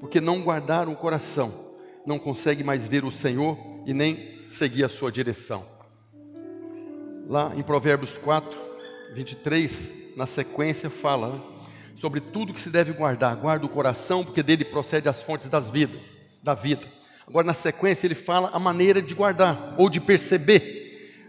[0.00, 4.88] porque não guardaram o coração, não consegue mais ver o Senhor e nem seguir a
[4.88, 5.64] sua direção.
[7.28, 8.58] Lá em Provérbios 4,
[9.14, 11.40] 23, na sequência fala, né?
[12.00, 13.36] sobre tudo que se deve guardar.
[13.36, 16.10] Guarda o coração, porque dele procede as fontes das vidas,
[16.42, 16.86] da vida.
[17.26, 20.79] Agora, na sequência, ele fala a maneira de guardar ou de perceber.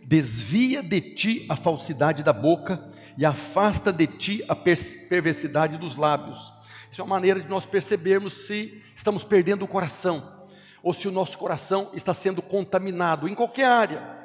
[0.03, 6.51] Desvia de ti a falsidade da boca e afasta de ti a perversidade dos lábios.
[6.91, 10.41] Isso é uma maneira de nós percebermos se estamos perdendo o coração
[10.83, 14.21] ou se o nosso coração está sendo contaminado em qualquer área.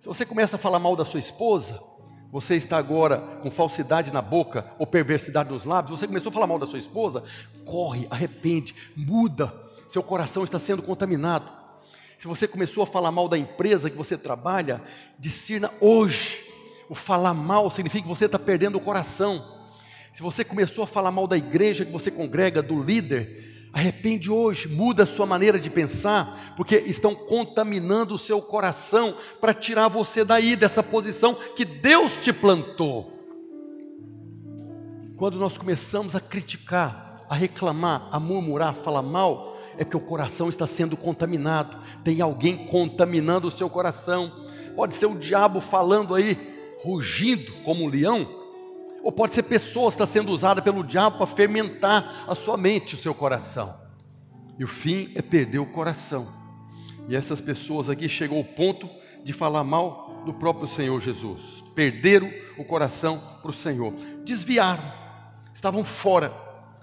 [0.00, 1.82] Se você começa a falar mal da sua esposa,
[2.30, 6.46] você está agora com falsidade na boca ou perversidade nos lábios, você começou a falar
[6.46, 7.24] mal da sua esposa,
[7.64, 9.52] corre, arrepende, muda,
[9.88, 11.50] seu coração está sendo contaminado.
[12.18, 14.82] Se você começou a falar mal da empresa que você trabalha,
[15.18, 16.44] discirna hoje.
[16.88, 19.44] O falar mal significa que você está perdendo o coração.
[20.12, 24.68] Se você começou a falar mal da igreja que você congrega, do líder, Arrepende hoje,
[24.68, 30.24] muda a sua maneira de pensar, porque estão contaminando o seu coração para tirar você
[30.24, 33.12] daí, dessa posição que Deus te plantou.
[35.14, 40.00] Quando nós começamos a criticar, a reclamar, a murmurar, a falar mal, é que o
[40.00, 41.78] coração está sendo contaminado.
[42.02, 44.32] Tem alguém contaminando o seu coração.
[44.74, 46.38] Pode ser o diabo falando aí,
[46.82, 48.28] rugindo como um leão,
[49.02, 52.98] ou pode ser pessoas está sendo usada pelo diabo para fermentar a sua mente, o
[52.98, 53.72] seu coração.
[54.58, 56.26] E o fim é perder o coração.
[57.08, 58.88] E essas pessoas aqui chegou ao ponto
[59.22, 61.62] de falar mal do próprio Senhor Jesus.
[61.72, 63.92] Perderam o coração para o Senhor.
[64.24, 64.82] Desviaram.
[65.54, 66.32] Estavam fora.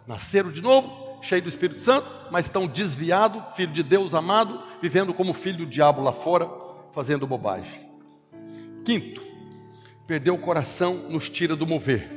[0.08, 5.14] Nasceram de novo, cheio do Espírito Santo, mas estão desviados, filho de Deus amado, vivendo
[5.14, 6.50] como filho do diabo lá fora,
[6.92, 7.82] fazendo bobagem.
[8.84, 9.24] Quinto,
[10.06, 12.12] perder o coração nos tira do mover.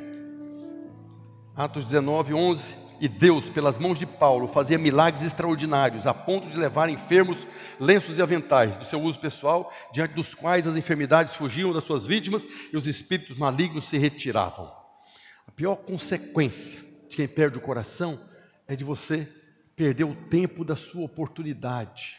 [1.55, 2.87] Atos 19, 11.
[2.99, 7.47] E Deus, pelas mãos de Paulo, fazia milagres extraordinários, a ponto de levar enfermos
[7.79, 12.07] lenços e aventais do seu uso pessoal, diante dos quais as enfermidades fugiam das suas
[12.07, 14.73] vítimas e os espíritos malignos se retiravam.
[15.47, 18.19] A pior consequência de quem perde o coração
[18.69, 19.29] é de você
[19.75, 22.17] perder o tempo da sua oportunidade.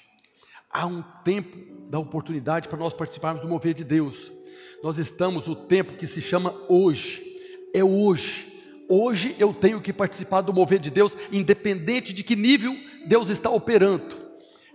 [0.70, 1.58] Há um tempo
[1.90, 4.32] da oportunidade para nós participarmos do mover de Deus.
[4.84, 7.24] Nós estamos o tempo que se chama hoje.
[7.74, 8.46] É hoje.
[8.88, 12.76] Hoje eu tenho que participar do mover de Deus, independente de que nível
[13.06, 14.16] Deus está operando.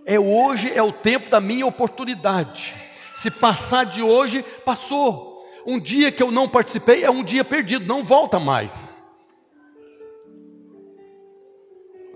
[0.05, 2.75] É hoje, é o tempo da minha oportunidade.
[3.15, 5.41] Se passar de hoje, passou.
[5.65, 8.92] Um dia que eu não participei é um dia perdido, não volta mais.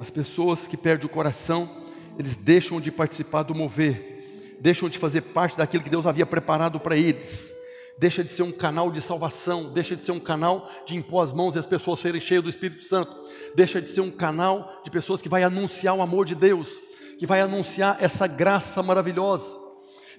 [0.07, 1.69] As pessoas que perdem o coração,
[2.17, 6.79] eles deixam de participar do mover, deixam de fazer parte daquilo que Deus havia preparado
[6.79, 7.53] para eles
[7.97, 11.33] deixa de ser um canal de salvação, deixa de ser um canal de impor as
[11.33, 13.17] mãos e as pessoas serem cheias do Espírito Santo,
[13.55, 16.69] deixa de ser um canal de pessoas que vai anunciar o amor de Deus,
[17.17, 19.57] que vai anunciar essa graça maravilhosa.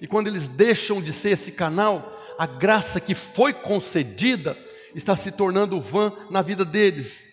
[0.01, 4.57] E quando eles deixam de ser esse canal, a graça que foi concedida
[4.93, 7.28] está se tornando vã na vida deles.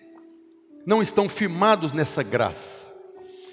[0.86, 2.86] Não estão firmados nessa graça.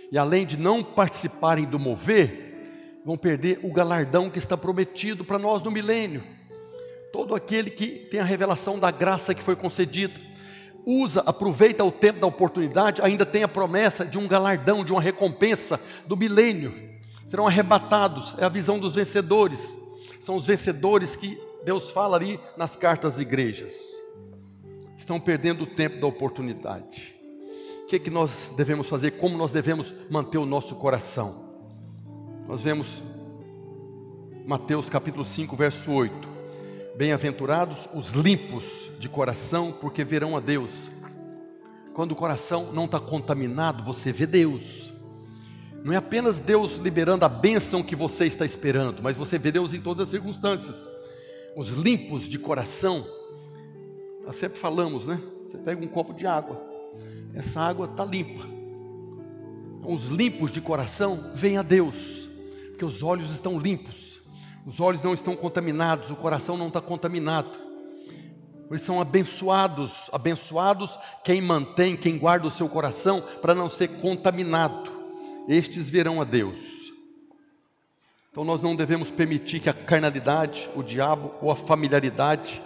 [0.09, 5.37] E além de não participarem do mover, vão perder o galardão que está prometido para
[5.37, 6.23] nós no milênio
[7.13, 10.19] todo aquele que tem a revelação da graça que foi concedida,
[10.83, 14.99] usa, aproveita o tempo da oportunidade, ainda tem a promessa de um galardão, de uma
[14.99, 16.73] recompensa do milênio.
[17.23, 19.77] Serão arrebatados, é a visão dos vencedores.
[20.19, 23.73] São os vencedores que Deus fala ali nas cartas às igrejas.
[24.97, 27.12] Estão perdendo o tempo da oportunidade.
[27.83, 29.11] O que, é que nós devemos fazer?
[29.11, 31.53] Como nós devemos manter o nosso coração?
[32.47, 33.03] Nós vemos
[34.45, 36.29] Mateus capítulo 5, verso 8.
[36.95, 40.89] Bem-aventurados os limpos de coração, porque verão a Deus.
[41.93, 44.93] quando o coração não está contaminado, você vê Deus.
[45.83, 49.73] Não é apenas Deus liberando a bênção que você está esperando, mas você vê Deus
[49.73, 50.87] em todas as circunstâncias.
[51.55, 53.05] Os limpos de coração,
[54.25, 55.21] nós sempre falamos, né?
[55.45, 56.72] Você pega um copo de água,
[57.33, 58.45] essa água está limpa.
[59.85, 62.29] Os limpos de coração vêm a Deus,
[62.69, 64.21] porque os olhos estão limpos,
[64.65, 67.63] os olhos não estão contaminados, o coração não está contaminado.
[68.69, 74.91] Eles são abençoados, abençoados quem mantém, quem guarda o seu coração para não ser contaminado.
[75.47, 76.55] Estes verão a Deus.
[78.31, 82.61] Então nós não devemos permitir que a carnalidade, o diabo ou a familiaridade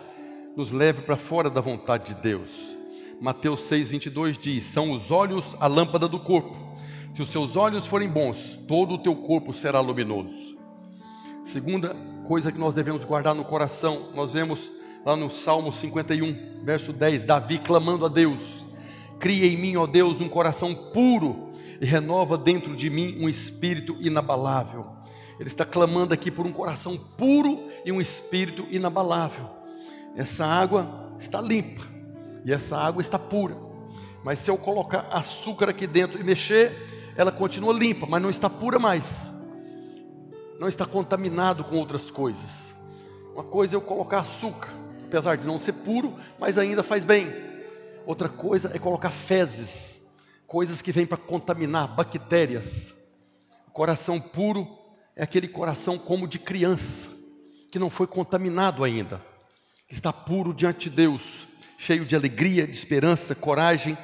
[0.56, 2.77] nos leve para fora da vontade de Deus.
[3.20, 6.56] Mateus 6:22 diz: "São os olhos a lâmpada do corpo.
[7.12, 10.56] Se os seus olhos forem bons, todo o teu corpo será luminoso."
[11.44, 11.96] Segunda
[12.28, 14.72] coisa que nós devemos guardar no coração, nós vemos
[15.04, 18.68] lá no Salmo 51, verso 10, Davi clamando a Deus:
[19.20, 23.98] Cria em mim, ó Deus, um coração puro e renova dentro de mim um espírito
[24.00, 24.86] inabalável.
[25.40, 29.50] Ele está clamando aqui por um coração puro e um espírito inabalável.
[30.16, 31.97] Essa água está limpa
[32.48, 33.58] e essa água está pura.
[34.24, 36.72] Mas se eu colocar açúcar aqui dentro e mexer,
[37.14, 39.30] ela continua limpa, mas não está pura mais.
[40.58, 42.74] Não está contaminado com outras coisas.
[43.34, 44.70] Uma coisa é eu colocar açúcar,
[45.06, 47.34] apesar de não ser puro, mas ainda faz bem.
[48.06, 50.02] Outra coisa é colocar fezes,
[50.48, 52.94] coisas que vêm para contaminar, bactérias.
[53.68, 54.66] O coração puro
[55.18, 57.10] é aquele coração como de criança,
[57.70, 59.22] que não foi contaminado ainda,
[59.86, 61.47] que está puro diante de Deus,
[61.78, 63.98] cheio de alegria, de esperança, coragem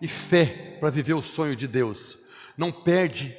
[0.00, 2.18] e fé para viver o sonho de Deus.
[2.56, 3.36] Não perde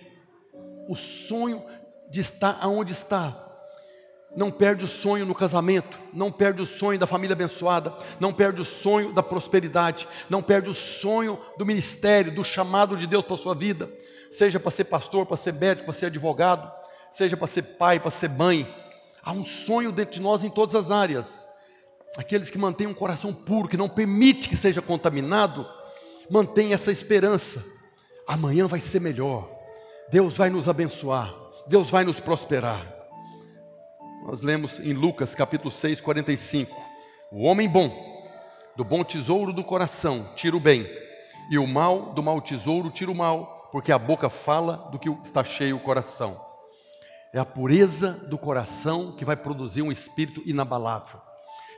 [0.87, 1.63] o sonho
[2.09, 3.51] de estar aonde está,
[4.35, 8.61] não perde o sonho no casamento, não perde o sonho da família abençoada, não perde
[8.61, 13.35] o sonho da prosperidade, não perde o sonho do ministério, do chamado de Deus para
[13.35, 13.89] a sua vida,
[14.31, 16.71] seja para ser pastor, para ser médico, para ser advogado,
[17.11, 18.73] seja para ser pai, para ser mãe.
[19.21, 21.50] Há um sonho dentro de nós em todas as áreas.
[22.18, 25.66] Aqueles que mantêm um coração puro, que não permite que seja contaminado,
[26.30, 27.64] mantém essa esperança.
[28.28, 29.49] Amanhã vai ser melhor.
[30.09, 31.34] Deus vai nos abençoar.
[31.68, 32.86] Deus vai nos prosperar.
[34.26, 36.76] Nós lemos em Lucas capítulo 6, 45.
[37.32, 37.89] O homem bom,
[38.76, 40.86] do bom tesouro do coração, tira o bem,
[41.49, 45.09] e o mal do mau tesouro tira o mal, porque a boca fala do que
[45.24, 46.39] está cheio o coração.
[47.34, 51.22] É a pureza do coração que vai produzir um espírito inabalável.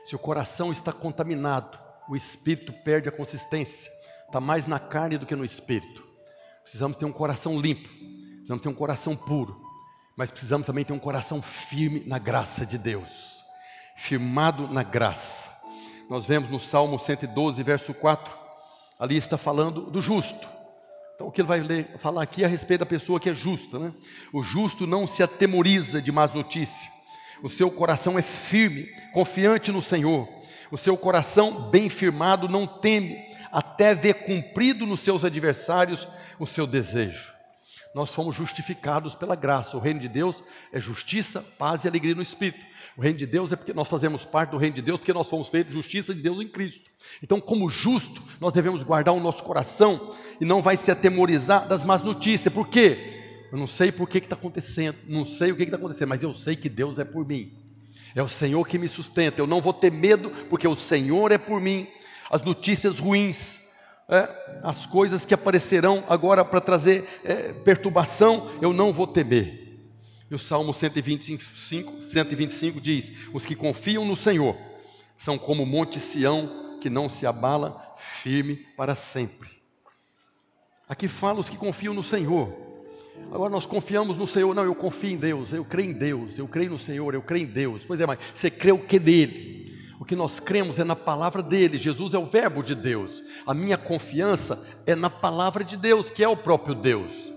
[0.04, 1.78] Se o coração está contaminado,
[2.08, 3.90] o espírito perde a consistência,
[4.26, 6.06] está mais na carne do que no espírito.
[6.62, 7.88] Precisamos ter um coração limpo,
[8.36, 9.64] precisamos ter um coração puro
[10.16, 13.44] mas precisamos também ter um coração firme na graça de Deus,
[13.96, 15.50] firmado na graça.
[16.08, 18.32] Nós vemos no Salmo 112, verso 4,
[18.98, 20.48] ali está falando do justo.
[21.14, 23.34] Então, o que ele vai ler, falar aqui é a respeito da pessoa que é
[23.34, 23.92] justa, né?
[24.32, 26.92] O justo não se atemoriza de más notícias,
[27.44, 30.28] o seu coração é firme, confiante no Senhor,
[30.70, 33.16] o seu coração bem firmado não teme,
[33.52, 36.08] até ver cumprido nos seus adversários
[36.40, 37.34] o seu desejo
[37.94, 39.76] nós somos justificados pela graça.
[39.76, 40.42] O reino de Deus
[40.72, 42.66] é justiça, paz e alegria no Espírito.
[42.96, 45.28] O reino de Deus é porque nós fazemos parte do reino de Deus, porque nós
[45.28, 46.90] fomos feitos justiça de Deus em Cristo.
[47.22, 51.84] Então, como justo, nós devemos guardar o nosso coração e não vai se atemorizar das
[51.84, 52.52] más notícias.
[52.52, 53.23] Por quê?
[53.54, 56.34] Eu não sei por que está acontecendo, não sei o que está acontecendo, mas eu
[56.34, 57.52] sei que Deus é por mim.
[58.12, 59.40] É o Senhor que me sustenta.
[59.40, 61.86] Eu não vou ter medo, porque o Senhor é por mim.
[62.28, 63.60] As notícias ruins,
[64.08, 69.78] é, as coisas que aparecerão agora para trazer é, perturbação, eu não vou temer.
[70.28, 74.56] E o Salmo 125, 125 diz: Os que confiam no Senhor
[75.16, 79.48] são como o monte Sião, que não se abala, firme para sempre.
[80.88, 82.73] Aqui fala os que confiam no Senhor.
[83.30, 86.46] Agora nós confiamos no Senhor, não, eu confio em Deus, eu creio em Deus, eu
[86.46, 87.84] creio no Senhor, eu creio em Deus.
[87.84, 89.64] Pois é, mas você crê o que dele?
[89.98, 91.78] O que nós cremos é na palavra dele.
[91.78, 93.22] Jesus é o Verbo de Deus.
[93.46, 97.32] A minha confiança é na palavra de Deus, que é o próprio Deus.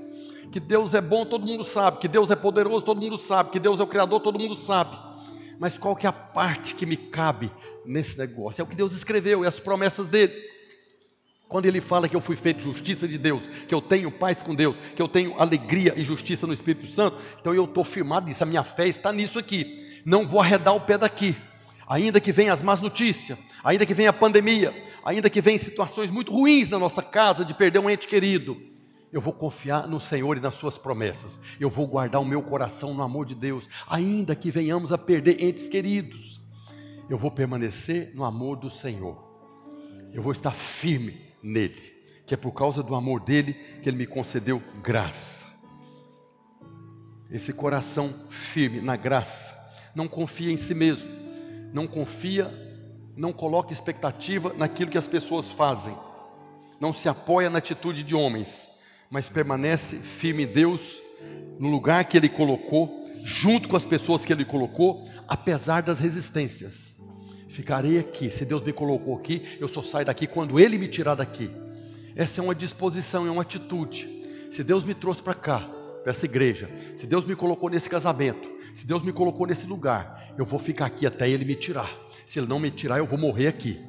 [0.51, 1.99] Que Deus é bom, todo mundo sabe.
[1.99, 3.51] Que Deus é poderoso, todo mundo sabe.
[3.51, 4.97] Que Deus é o Criador, todo mundo sabe.
[5.59, 7.51] Mas qual que é a parte que me cabe
[7.85, 8.61] nesse negócio?
[8.61, 10.33] É o que Deus escreveu, é as promessas dele.
[11.47, 14.53] Quando ele fala que eu fui feito justiça de Deus, que eu tenho paz com
[14.53, 18.43] Deus, que eu tenho alegria e justiça no Espírito Santo, então eu estou firmado nisso,
[18.43, 20.01] a minha fé está nisso aqui.
[20.05, 21.35] Não vou arredar o pé daqui
[21.87, 24.75] ainda que venham as más notícias, ainda que venha a pandemia,
[25.05, 28.61] ainda que venham situações muito ruins na nossa casa de perder um ente querido,
[29.11, 31.39] eu vou confiar no Senhor e nas suas promessas.
[31.59, 35.41] Eu vou guardar o meu coração no amor de Deus, ainda que venhamos a perder
[35.41, 36.41] entes queridos.
[37.09, 39.17] Eu vou permanecer no amor do Senhor.
[40.13, 41.95] Eu vou estar firme nele.
[42.25, 45.47] que é por causa do amor dele que ele me concedeu graça.
[47.31, 49.55] Esse coração firme na graça,
[49.95, 51.09] não confia em si mesmo,
[51.71, 52.51] não confia,
[53.15, 55.95] não coloca expectativa naquilo que as pessoas fazem,
[56.81, 58.67] não se apoia na atitude de homens,
[59.09, 61.01] mas permanece firme em Deus,
[61.57, 66.96] no lugar que Ele colocou, junto com as pessoas que Ele colocou, apesar das resistências.
[67.47, 71.15] Ficarei aqui, se Deus me colocou aqui, eu só saio daqui quando Ele me tirar
[71.15, 71.49] daqui.
[72.15, 74.23] Essa é uma disposição, é uma atitude.
[74.51, 75.59] Se Deus me trouxe para cá,
[76.03, 80.33] para essa igreja, se Deus me colocou nesse casamento, se Deus me colocou nesse lugar,
[80.37, 81.91] eu vou ficar aqui até Ele me tirar.
[82.25, 83.79] Se Ele não me tirar, eu vou morrer aqui.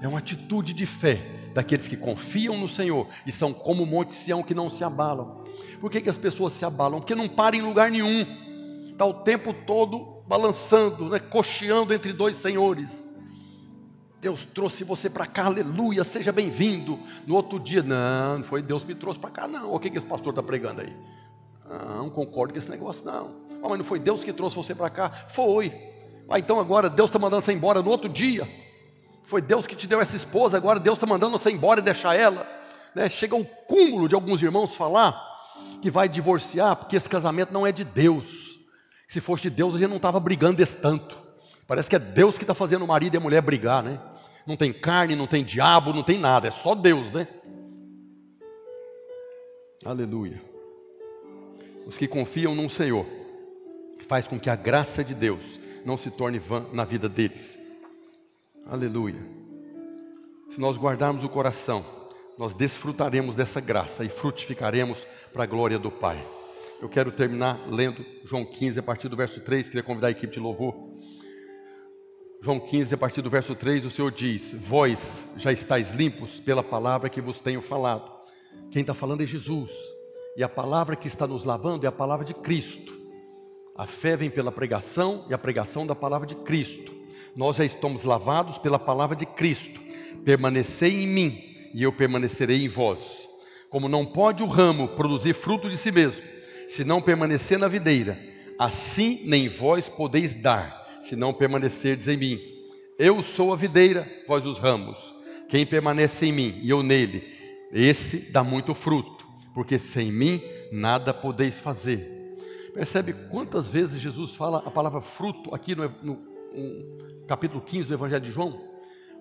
[0.00, 1.20] É uma atitude de fé
[1.52, 5.44] daqueles que confiam no Senhor e são como o Monte Sião que não se abalam.
[5.80, 7.00] Por que, que as pessoas se abalam?
[7.00, 8.24] Porque não param em lugar nenhum,
[8.86, 13.08] está o tempo todo balançando, né, cocheando entre dois senhores.
[14.20, 17.00] Deus trouxe você para cá, aleluia, seja bem-vindo.
[17.26, 19.72] No outro dia, não, não foi Deus que me trouxe para cá, não.
[19.72, 20.92] O que, que esse pastor está pregando aí?
[21.68, 23.30] Não, concordo com esse negócio, não.
[23.62, 25.10] Oh, mas não foi Deus que trouxe você para cá?
[25.28, 25.72] Foi.
[26.28, 28.46] Ah, então agora Deus está mandando você embora no outro dia.
[29.22, 32.14] Foi Deus que te deu essa esposa, agora Deus está mandando você embora e deixar
[32.14, 32.46] ela.
[32.94, 33.08] Né?
[33.08, 35.26] Chega o cúmulo de alguns irmãos falar
[35.80, 38.47] que vai divorciar porque esse casamento não é de Deus.
[39.08, 41.18] Se fosse de Deus, a gente não estava brigando desse tanto.
[41.66, 43.98] Parece que é Deus que está fazendo o marido e a mulher brigar, né?
[44.46, 47.26] Não tem carne, não tem diabo, não tem nada, é só Deus, né?
[49.84, 50.40] Aleluia.
[51.86, 53.06] Os que confiam no Senhor,
[54.06, 57.58] faz com que a graça de Deus não se torne vã na vida deles.
[58.66, 59.20] Aleluia.
[60.50, 61.84] Se nós guardarmos o coração,
[62.38, 66.37] nós desfrutaremos dessa graça e frutificaremos para a glória do Pai.
[66.80, 70.32] Eu quero terminar lendo João 15, a partir do verso 3, queria convidar a equipe
[70.32, 70.74] de louvor.
[72.40, 76.62] João 15, a partir do verso 3, o Senhor diz: Vós já estáis limpos pela
[76.62, 78.10] palavra que vos tenho falado.
[78.70, 79.70] Quem está falando é Jesus,
[80.36, 82.96] e a palavra que está nos lavando é a palavra de Cristo.
[83.76, 86.98] A fé vem pela pregação e a pregação da palavra de Cristo
[87.38, 89.80] nós já estamos lavados pela palavra de Cristo.
[90.24, 93.28] Permanecei em mim e eu permanecerei em vós.
[93.70, 96.24] Como não pode o ramo produzir fruto de si mesmo,
[96.68, 98.20] se não permanecer na videira,
[98.58, 102.40] assim nem vós podeis dar, se não permanecerdes em mim.
[102.98, 105.14] Eu sou a videira, vós os ramos.
[105.48, 107.24] Quem permanece em mim e eu nele,
[107.72, 112.36] esse dá muito fruto, porque sem mim nada podeis fazer.
[112.74, 116.14] Percebe quantas vezes Jesus fala a palavra fruto aqui no, no,
[116.52, 118.60] no capítulo 15 do Evangelho de João?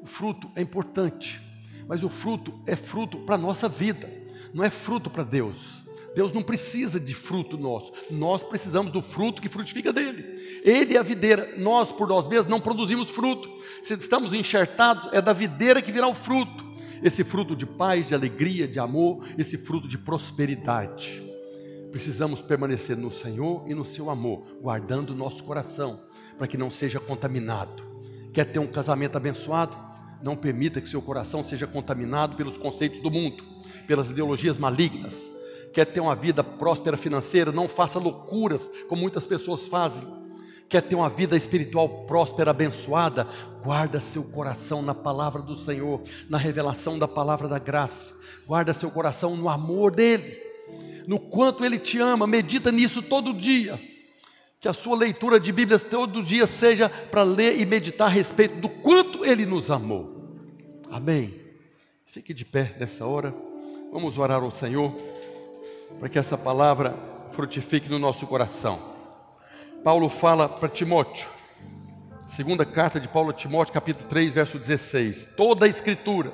[0.03, 1.39] O fruto é importante,
[1.87, 4.11] mas o fruto é fruto para a nossa vida,
[4.53, 5.86] não é fruto para Deus.
[6.17, 10.41] Deus não precisa de fruto nosso, nós precisamos do fruto que frutifica dele.
[10.63, 13.47] Ele é a videira, nós por nós mesmos não produzimos fruto.
[13.83, 16.65] Se estamos enxertados, é da videira que virá o fruto.
[17.03, 21.23] Esse fruto de paz, de alegria, de amor, esse fruto de prosperidade.
[21.91, 26.01] Precisamos permanecer no Senhor e no seu amor, guardando o nosso coração,
[26.35, 27.83] para que não seja contaminado.
[28.33, 29.77] Quer ter um casamento abençoado?
[30.23, 33.43] Não permita que seu coração seja contaminado pelos conceitos do mundo,
[33.85, 35.36] pelas ideologias malignas.
[35.77, 37.51] Quer ter uma vida próspera financeira?
[37.51, 40.03] Não faça loucuras como muitas pessoas fazem.
[40.67, 43.27] Quer ter uma vida espiritual próspera, abençoada?
[43.63, 48.15] Guarda seu coração na palavra do Senhor, na revelação da palavra da graça.
[48.47, 50.41] Guarda seu coração no amor dele
[51.05, 53.79] no quanto Ele te ama, medita nisso todo dia.
[54.59, 58.55] Que a sua leitura de Bíblia todo dia seja para ler e meditar a respeito
[58.55, 60.41] do quanto Ele nos amou.
[60.89, 61.35] Amém.
[62.03, 63.31] Fique de pé nessa hora.
[63.93, 65.16] Vamos orar ao Senhor
[65.99, 66.95] para que essa palavra
[67.31, 68.79] frutifique no nosso coração.
[69.83, 71.29] Paulo fala para Timóteo,
[72.25, 76.33] segunda carta de Paulo a Timóteo, capítulo 3, verso 16: toda a escritura,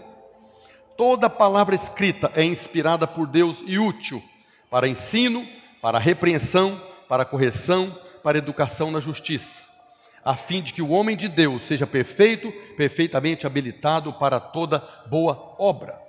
[0.97, 4.21] toda palavra escrita é inspirada por Deus e útil
[4.69, 5.47] para ensino,
[5.81, 9.61] para repreensão, para correção, para educação na justiça,
[10.25, 15.55] a fim de que o homem de Deus seja perfeito, perfeitamente habilitado para toda boa
[15.59, 16.02] obra.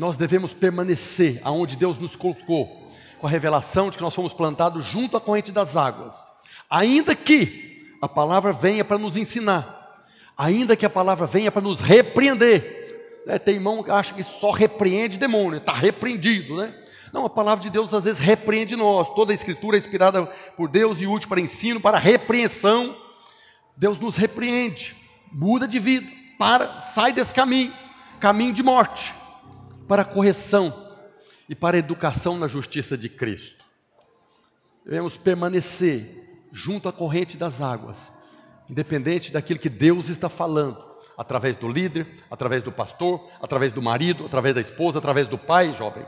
[0.00, 4.86] Nós devemos permanecer aonde Deus nos colocou, com a revelação de que nós fomos plantados
[4.86, 6.32] junto à corrente das águas,
[6.70, 10.02] ainda que a palavra venha para nos ensinar,
[10.38, 13.20] ainda que a palavra venha para nos repreender.
[13.26, 13.38] Né?
[13.38, 16.74] Tem irmão que acha que só repreende demônio, está repreendido, né?
[17.12, 19.12] Não, a palavra de Deus às vezes repreende nós.
[19.14, 20.24] Toda a escritura é inspirada
[20.56, 22.96] por Deus e útil para ensino, para repreensão.
[23.76, 24.96] Deus nos repreende,
[25.30, 27.74] muda de vida, para, sai desse caminho,
[28.18, 29.19] caminho de morte,
[29.90, 30.86] para correção
[31.48, 33.64] e para educação na justiça de Cristo.
[34.84, 38.12] Devemos permanecer junto à corrente das águas,
[38.68, 40.88] independente daquilo que Deus está falando.
[41.18, 45.74] através do líder, através do pastor, através do marido, através da esposa, através do pai,
[45.74, 46.04] jovem.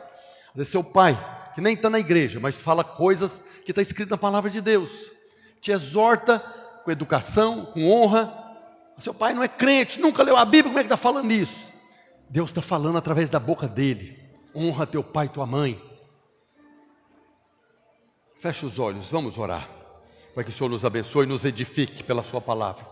[0.50, 1.18] Às vezes seu pai,
[1.54, 4.90] que nem está na igreja, mas fala coisas que está escrito na palavra de Deus,
[5.60, 6.38] te exorta
[6.84, 8.32] com educação, com honra.
[9.00, 11.71] Seu pai não é crente, nunca leu a Bíblia, como é que está falando isso?
[12.32, 14.18] Deus está falando através da boca dele.
[14.56, 15.78] Honra teu pai e tua mãe.
[18.40, 19.68] Feche os olhos, vamos orar.
[20.32, 22.86] Para que o Senhor nos abençoe e nos edifique pela Sua palavra.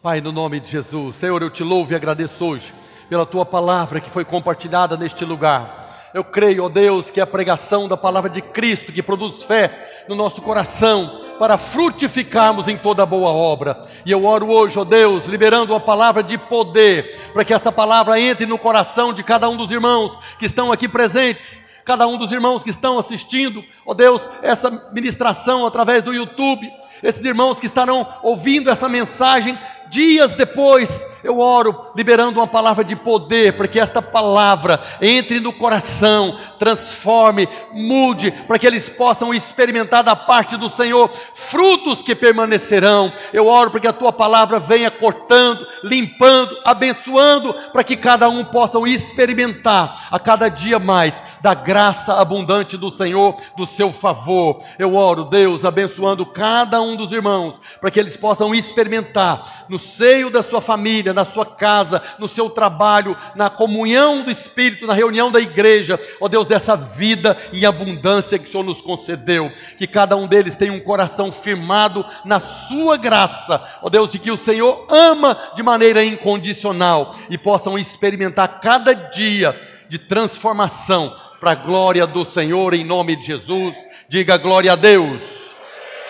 [0.00, 2.72] Pai, no nome de Jesus, Senhor, eu te louvo e agradeço hoje
[3.08, 5.83] pela Tua palavra que foi compartilhada neste lugar.
[6.14, 10.04] Eu creio, ó Deus, que é a pregação da palavra de Cristo que produz fé
[10.08, 13.84] no nosso coração para frutificarmos em toda boa obra.
[14.06, 18.20] E eu oro hoje, ó Deus, liberando uma palavra de poder, para que esta palavra
[18.20, 22.32] entre no coração de cada um dos irmãos que estão aqui presentes cada um dos
[22.32, 26.72] irmãos que estão assistindo, ó Deus, essa ministração através do YouTube,
[27.02, 29.58] esses irmãos que estarão ouvindo essa mensagem
[29.88, 35.52] dias depois, eu oro liberando uma palavra de poder, para que esta palavra entre no
[35.52, 43.12] coração, transforme, mude, para que eles possam experimentar da parte do Senhor frutos que permanecerão.
[43.32, 48.44] Eu oro para que a tua palavra venha cortando, limpando, abençoando, para que cada um
[48.44, 54.62] possa experimentar a cada dia mais da graça abundante do Senhor, do seu favor.
[54.78, 60.30] Eu oro, Deus, abençoando cada um dos irmãos, para que eles possam experimentar no seio
[60.30, 65.32] da sua família, na sua casa, no seu trabalho, na comunhão do Espírito, na reunião
[65.32, 70.16] da igreja, ó Deus, dessa vida em abundância que o Senhor nos concedeu, que cada
[70.16, 74.86] um deles tenha um coração firmado na sua graça, ó Deus, e que o Senhor
[74.88, 79.58] ama de maneira incondicional e possam experimentar cada dia
[79.88, 83.76] de transformação para a glória do Senhor, em nome de Jesus.
[84.08, 85.43] Diga glória a Deus.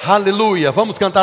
[0.02, 0.72] Aleluia.
[0.72, 1.22] Vamos cantar